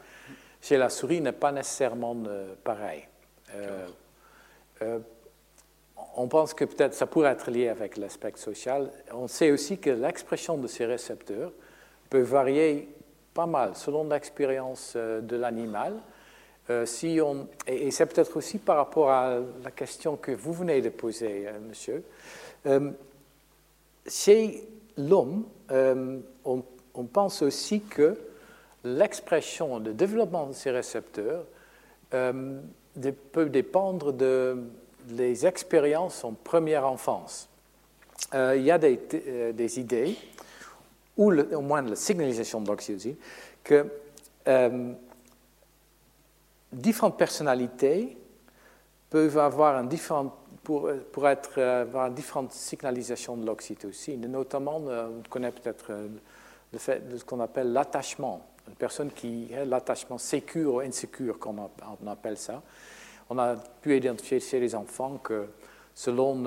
[0.61, 3.07] chez la souris n'est pas nécessairement euh, pareil.
[3.55, 3.87] Euh,
[4.83, 4.99] euh,
[6.15, 8.91] on pense que peut-être ça pourrait être lié avec l'aspect social.
[9.13, 11.51] On sait aussi que l'expression de ces récepteurs
[12.09, 12.89] peut varier
[13.33, 15.93] pas mal selon l'expérience euh, de l'animal
[16.85, 20.87] si on, et, c'est peut-être aussi par rapport à la question que vous venez de
[20.87, 22.01] poser, monsieur.
[24.07, 26.63] chez l'homme, on,
[26.93, 28.17] on, pense aussi que
[28.85, 31.43] l'expression, le développement de ces récepteurs
[32.09, 34.63] peut dépendre de
[35.09, 37.49] les expériences en première enfance.
[38.33, 40.15] Euh, il y a des, euh, idées,
[41.17, 42.71] ou au moins la signalisation de
[43.63, 43.85] que
[44.47, 44.93] euh,
[46.71, 48.17] différentes personnalités
[49.09, 54.25] peuvent avoir un différent, pour, pour être, avoir différentes signalisations de l'oxytocine.
[54.27, 55.91] Notamment, on connaît peut-être
[56.71, 58.47] le fait de ce qu'on appelle l'attachement.
[58.67, 62.61] Une personne qui a l'attachement sécure ou insécure, comme on appelle ça.
[63.33, 65.47] On a pu identifier chez les enfants que
[65.95, 66.41] selon,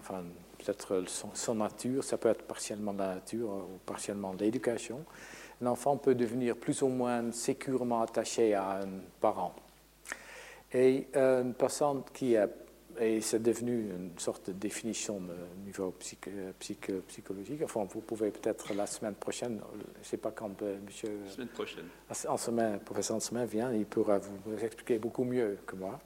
[0.00, 0.24] enfin,
[0.58, 5.04] peut-être son, nature, ça peut être partiellement la nature ou partiellement l'éducation.
[5.62, 8.88] Un enfant peut devenir plus ou moins sécurement attaché à un
[9.20, 9.54] parent.
[10.72, 12.48] Et euh, une personne qui a,
[13.00, 15.94] et c'est devenu une sorte de définition de niveau
[16.58, 17.62] psychologique.
[17.62, 21.20] Enfin, vous pouvez peut-être la semaine prochaine, je ne sais pas quand euh, monsieur.
[21.24, 21.84] La semaine prochaine.
[22.28, 25.98] En semaine, professeur en semaine vient, il pourra vous expliquer beaucoup mieux que moi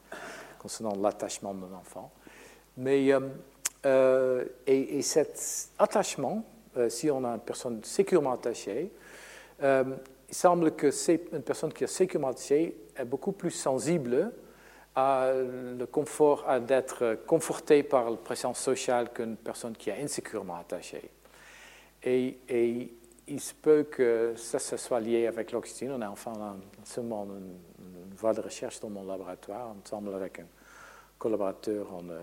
[0.59, 2.13] concernant l'attachement d'un enfant.
[2.77, 3.21] Mais euh,
[3.87, 6.45] euh, et, cet attachement,
[6.77, 8.91] euh, si on a une personne sécurement attachée,
[9.63, 9.85] euh,
[10.29, 10.91] il semble que
[11.33, 14.33] une personne qui est sécurement attachée est beaucoup plus sensible
[14.97, 21.11] à le confort, d'être confortée par la présence sociale qu'une personne qui est insécurement attachée.
[22.03, 22.93] Et,
[23.29, 25.91] il se peut que ça, soit lié avec l'oxytocine.
[25.91, 30.47] On a enfin en moment une, voie de recherche dans mon laboratoire, ensemble avec un
[31.19, 32.21] collaborateur en euh,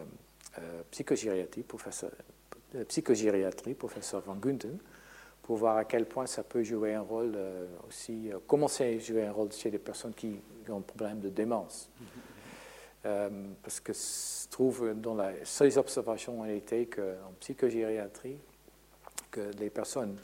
[0.59, 1.63] euh, psychogériatrie,
[3.73, 4.77] professeur Van Gunten,
[5.41, 9.25] pour voir à quel point ça peut jouer un rôle euh, aussi, commencer à jouer
[9.25, 10.39] un rôle chez des personnes qui
[10.69, 11.89] ont un problème de démence.
[13.03, 18.37] Parce que se trouve dans la, ces observations ont été qu'en psychogériatrie,
[19.29, 20.15] que les personnes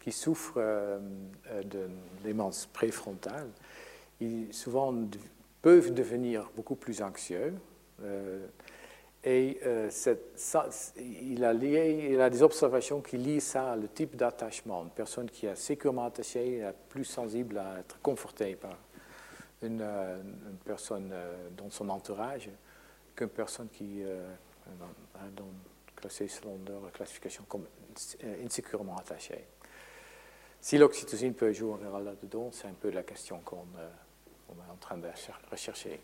[0.00, 1.88] qui souffrent de
[2.24, 3.48] démence préfrontale,
[4.20, 4.92] ils souvent
[5.62, 7.54] peuvent devenir beaucoup plus anxieux.
[9.26, 9.90] Et euh,
[10.98, 14.82] il, a lié, il a des observations qui lient ça à le type d'attachement.
[14.82, 18.76] Une personne qui est sécurement attachée est plus sensible à être confortée par
[19.64, 20.22] une, euh,
[20.64, 22.48] personne euh, dans son entourage
[23.16, 24.06] qu'une personne qui est
[25.94, 27.66] classée selon leur classification comme
[28.44, 29.44] insécurement attachée.
[30.60, 33.66] Si l'oxytocine peut jouer un rôle là-dedans, c'est un peu la question qu'on
[34.50, 35.06] est en train de
[35.48, 36.00] rechercher.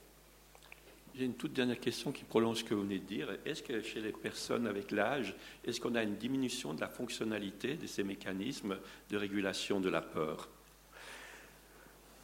[1.15, 3.37] J'ai une toute dernière question qui prolonge ce que vous venez de dire.
[3.45, 5.35] Est-ce que chez les personnes avec l'âge,
[5.65, 8.79] est-ce qu'on a une diminution de la fonctionnalité de ces mécanismes
[9.11, 10.49] de régulation de la peur?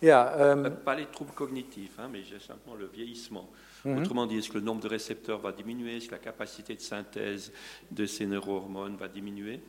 [0.03, 3.49] Um, Pas les troubles cognitifs, hein, mais simplement le vieillissement.
[3.85, 3.99] Mhm.
[3.99, 5.97] Autrement dit, est-ce que le nombre de récepteurs va diminuer?
[5.97, 7.53] Est-ce que la capacité de synthèse
[7.91, 9.61] de ces neurohormones va diminuer?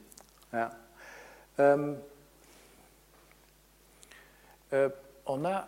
[1.60, 1.98] Um,
[4.74, 4.90] euh,
[5.26, 5.68] On a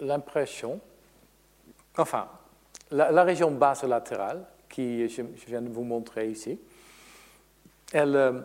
[0.00, 0.80] l'impression,
[1.96, 2.28] enfin,
[2.90, 6.58] la, région basse latérale, qui je, viens de vous montrer ici,
[7.92, 8.40] elle, euh,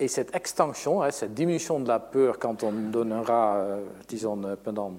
[0.00, 4.56] et cette extension, hein, cette diminution de la peur quand on donnera, euh, disons, euh,
[4.56, 4.94] pendant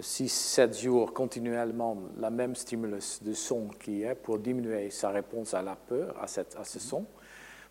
[0.00, 5.62] 6-7 jours continuellement la même stimulus de son qui est pour diminuer sa réponse à
[5.62, 7.06] la peur, à, cette, à ce son,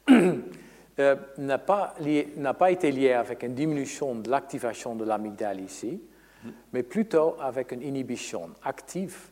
[1.37, 1.95] n'a pas,
[2.59, 6.01] pas, été lié avec une diminution de l'activation de l'amygdale ici,
[6.73, 9.29] mais plutôt avec une inhibition active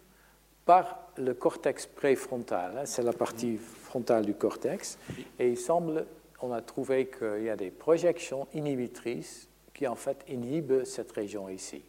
[0.65, 2.77] par le cortex préfrontal.
[2.77, 4.97] Hein, c'est la partie frontale du cortex.
[5.39, 6.05] Et il semble,
[6.43, 11.49] on a trouvé qu'il y a des projections inhibitrices qui en fait inhibent cette région
[11.49, 11.83] ici.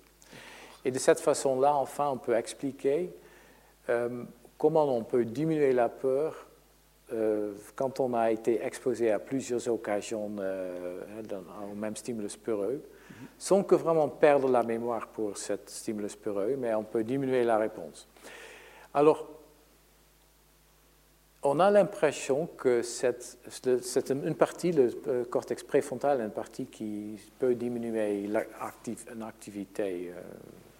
[0.84, 3.10] Et de cette façon-là, enfin, on peut expliquer
[3.88, 4.24] euh,
[4.58, 6.46] comment on peut diminuer la peur
[7.12, 11.00] euh, quand on a été exposé à plusieurs occasions euh,
[11.70, 12.82] au même stimulus peureux,
[13.38, 17.58] sans que vraiment perdre la mémoire pour cet stimulus peureux, mais on peut diminuer la
[17.58, 18.08] réponse.
[18.94, 19.28] Alors,
[21.42, 28.28] on a l'impression que c'est une partie, le cortex préfrontal, une partie qui peut diminuer
[28.28, 30.20] l'activité euh,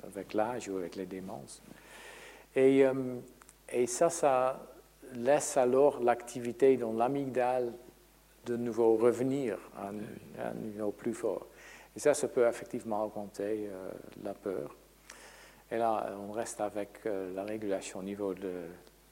[0.06, 1.62] avec l'âge ou avec les démences.
[2.54, 2.92] Et, euh,
[3.72, 4.60] et, ça, ça
[5.14, 7.72] laisse alors l'activité dans l'amygdale
[8.46, 11.46] de nouveau revenir à un, niveau plus fort.
[11.96, 13.90] Et ça, ça peut effectivement augmenter euh,
[14.24, 14.74] la peur.
[15.70, 18.52] Et là, on reste avec euh, la régulation au niveau de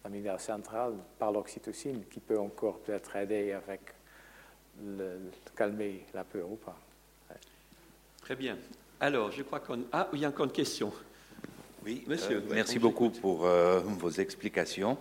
[0.05, 3.81] l'amygdale centrale par l'oxytocine qui peut encore peut-être aider avec
[4.85, 5.21] le,
[5.57, 6.79] calmer la peur ou pas.
[8.23, 8.57] Très bien.
[9.01, 9.81] Alors, je crois qu'on...
[9.93, 10.93] Ah, il y a encore une question.
[11.85, 12.45] Oui, monsieur.
[12.51, 14.99] merci beaucoup pour vos explications.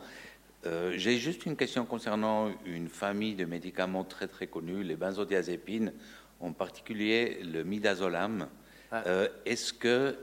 [0.63, 5.93] J'ai juste une question concernant une famille de médicaments très très connus, les benzodiazépines,
[6.39, 8.47] en particulier le midazolam.
[8.91, 9.03] Ah.
[9.45, 10.17] Est-ce que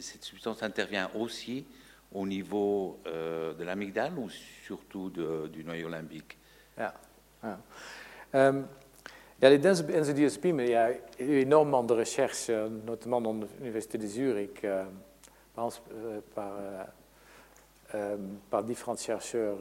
[0.00, 1.64] cette substance intervient aussi
[2.14, 6.36] au niveau euh, de l'amygdale ou surtout du noyau limbique?
[6.76, 6.92] Ja.
[7.42, 7.58] ja.
[8.34, 8.66] Um,
[9.40, 14.06] ja, les benzodiazepines, il y a eu énormément de recherches, euh, notamment dans l'Université de
[14.06, 14.84] Zurich, euh,
[16.34, 16.52] par,
[18.62, 19.58] différents chercheurs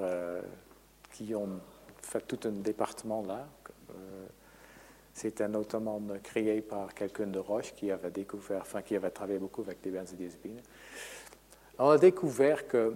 [1.11, 1.59] qui ont
[2.01, 3.45] fait tout un département là.
[5.13, 9.61] C'était notamment créé par quelqu'un de Roche qui avait découvert, enfin qui avait travaillé beaucoup
[9.61, 10.61] avec les benzodiazépines.
[11.83, 12.93] On a découvert que,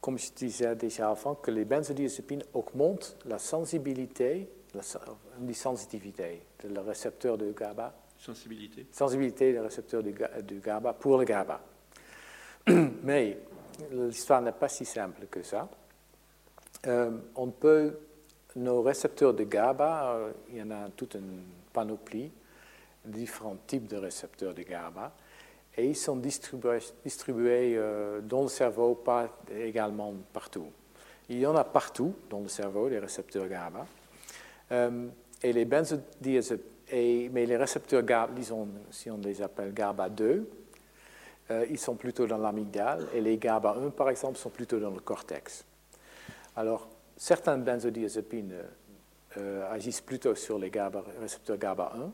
[0.00, 4.80] comme je disais déjà avant, que les benzodiazépines augmentent la sensibilité, la,
[5.52, 7.94] sensitivité de le récepteur de GABA.
[8.16, 8.86] Sensibilité.
[8.90, 9.52] Sensibilité
[10.02, 11.60] du, du GABA pour le GABA.
[13.02, 13.38] Mais
[13.90, 15.68] l'histoire n'est pas si simple que ça.
[16.86, 17.98] Euh, on peut,
[18.56, 21.42] nos récepteurs de GABA, euh, il y en a toute une
[21.74, 22.32] panoplie,
[23.04, 25.12] différents types de récepteurs de GABA
[25.76, 30.66] et ils sont distribués, euh, dans le cerveau, pas également partout.
[31.28, 33.86] Il y en a partout dans le cerveau, les récepteurs GABA.
[34.72, 35.08] Euh,
[35.42, 40.50] et les benzodiazépines, mais les récepteurs GABA, disons, si on les appelle GABA 2,
[41.50, 44.90] euh, ils sont plutôt dans l'amygdale, et les GABA 1, par exemple, sont plutôt dans
[44.90, 45.64] le cortex.
[46.54, 48.54] Alors, certains benzodiazépines
[49.70, 50.70] agissent plutôt sur les
[51.18, 52.12] récepteurs GABA 1,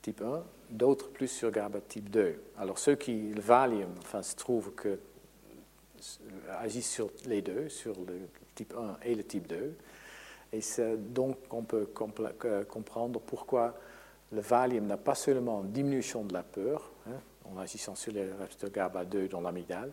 [0.00, 2.40] type 1, d'autres plus sur GABA type 2.
[2.58, 4.98] Alors ceux qui, le Valium, enfin, se trouve que euh,
[6.60, 9.74] agissent sur les deux, sur le type 1 et le type 2.
[10.52, 11.88] Et c'est donc qu'on peut
[12.68, 13.74] comprendre pourquoi
[14.32, 18.30] le Valium n'a pas seulement une diminution de la peur, hein, en agissant sur les
[18.32, 19.90] récepteurs GABA 2 dans l'amygdale,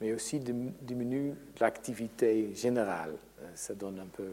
[0.00, 3.14] mais aussi diminue l'activité générale.
[3.40, 4.28] Euh, ça donne un peu,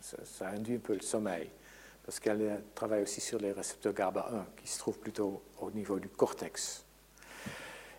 [0.00, 1.48] ça induit un peu le sommeil
[2.04, 5.98] parce qu'elle travaille aussi sur les récepteurs GABA 1, qui se trouvent plutôt au niveau
[5.98, 6.84] du cortex.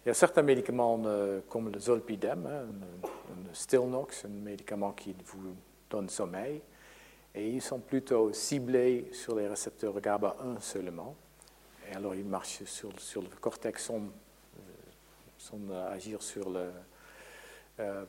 [0.06, 2.68] Il y a certains médicaments euh, comme le zolpidem, hein,
[3.04, 5.56] un, Stilnox, un médicament qui vous
[5.90, 6.62] donne sommeil,
[7.34, 11.16] et ils sont plutôt ciblés sur les récepteurs GABA 1 seulement.
[11.90, 12.92] Et alors ils marchent sur,
[13.22, 14.02] le cortex sans,
[15.70, 16.70] euh, agir sur le,
[17.80, 18.06] euh,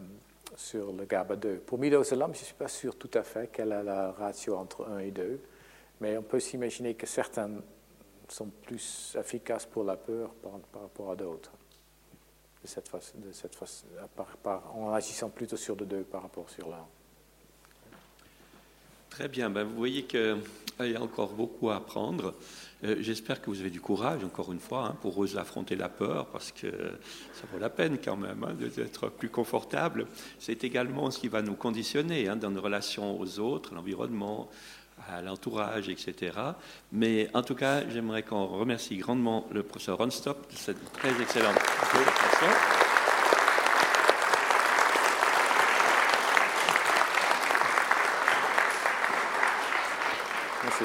[0.55, 1.57] sur le GABA 2.
[1.61, 4.87] Pour midazolam, je ne suis pas sûr tout à fait quelle est la ratio entre
[4.87, 5.41] 1 et 2.
[6.01, 7.51] Mais on peut s'imaginer que certains
[8.29, 11.53] sont plus efficaces pour la peur par, rapport à d'autres.
[12.63, 13.87] De cette façon, de cette façon
[14.75, 16.87] en agissant plutôt sur le deux par rapport sur l'un.
[19.17, 20.37] Très bien, ben, vous voyez qu'il
[20.81, 22.35] y a encore beaucoup à apprendre.
[22.85, 25.89] Euh, j'espère que vous avez du courage, encore une fois, hein, pour oser affronter la
[25.89, 26.67] peur, parce que
[27.33, 30.07] ça vaut la peine quand même hein, d'être plus confortable.
[30.39, 34.51] C'est également ce qui va nous conditionner hein, dans nos relations aux autres, l'environnement,
[35.13, 36.33] à l'entourage, etc.
[36.93, 41.59] Mais en tout cas, j'aimerais qu'on remercie grandement le professeur Ronstop de cette très excellente
[41.59, 42.47] présentation.
[50.65, 50.85] Merci.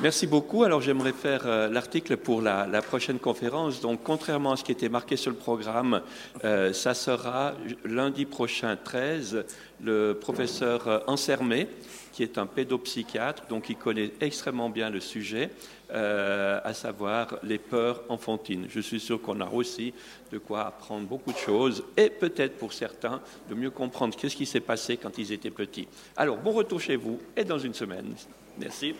[0.00, 0.64] Merci beaucoup.
[0.64, 3.82] Alors j'aimerais faire euh, l'article pour la, prochaine conférence.
[3.82, 6.00] Donc contrairement à ce qui était marqué sur le programme,
[6.42, 7.52] euh, ça sera
[7.84, 9.44] lundi prochain 13,
[9.82, 11.68] le professeur Ansermé
[12.12, 15.50] qui est un pédopsychiatre, donc qui connaît extrêmement bien le sujet,
[15.92, 18.66] euh, à savoir les peurs enfantines.
[18.68, 19.92] Je suis sûr qu'on a aussi
[20.32, 24.46] de quoi apprendre beaucoup de choses et peut-être pour certains de mieux comprendre qu'est-ce qui
[24.46, 25.88] s'est passé quand ils étaient petits.
[26.16, 28.14] Alors, bon retour chez vous et dans une semaine.
[28.58, 28.94] Merci.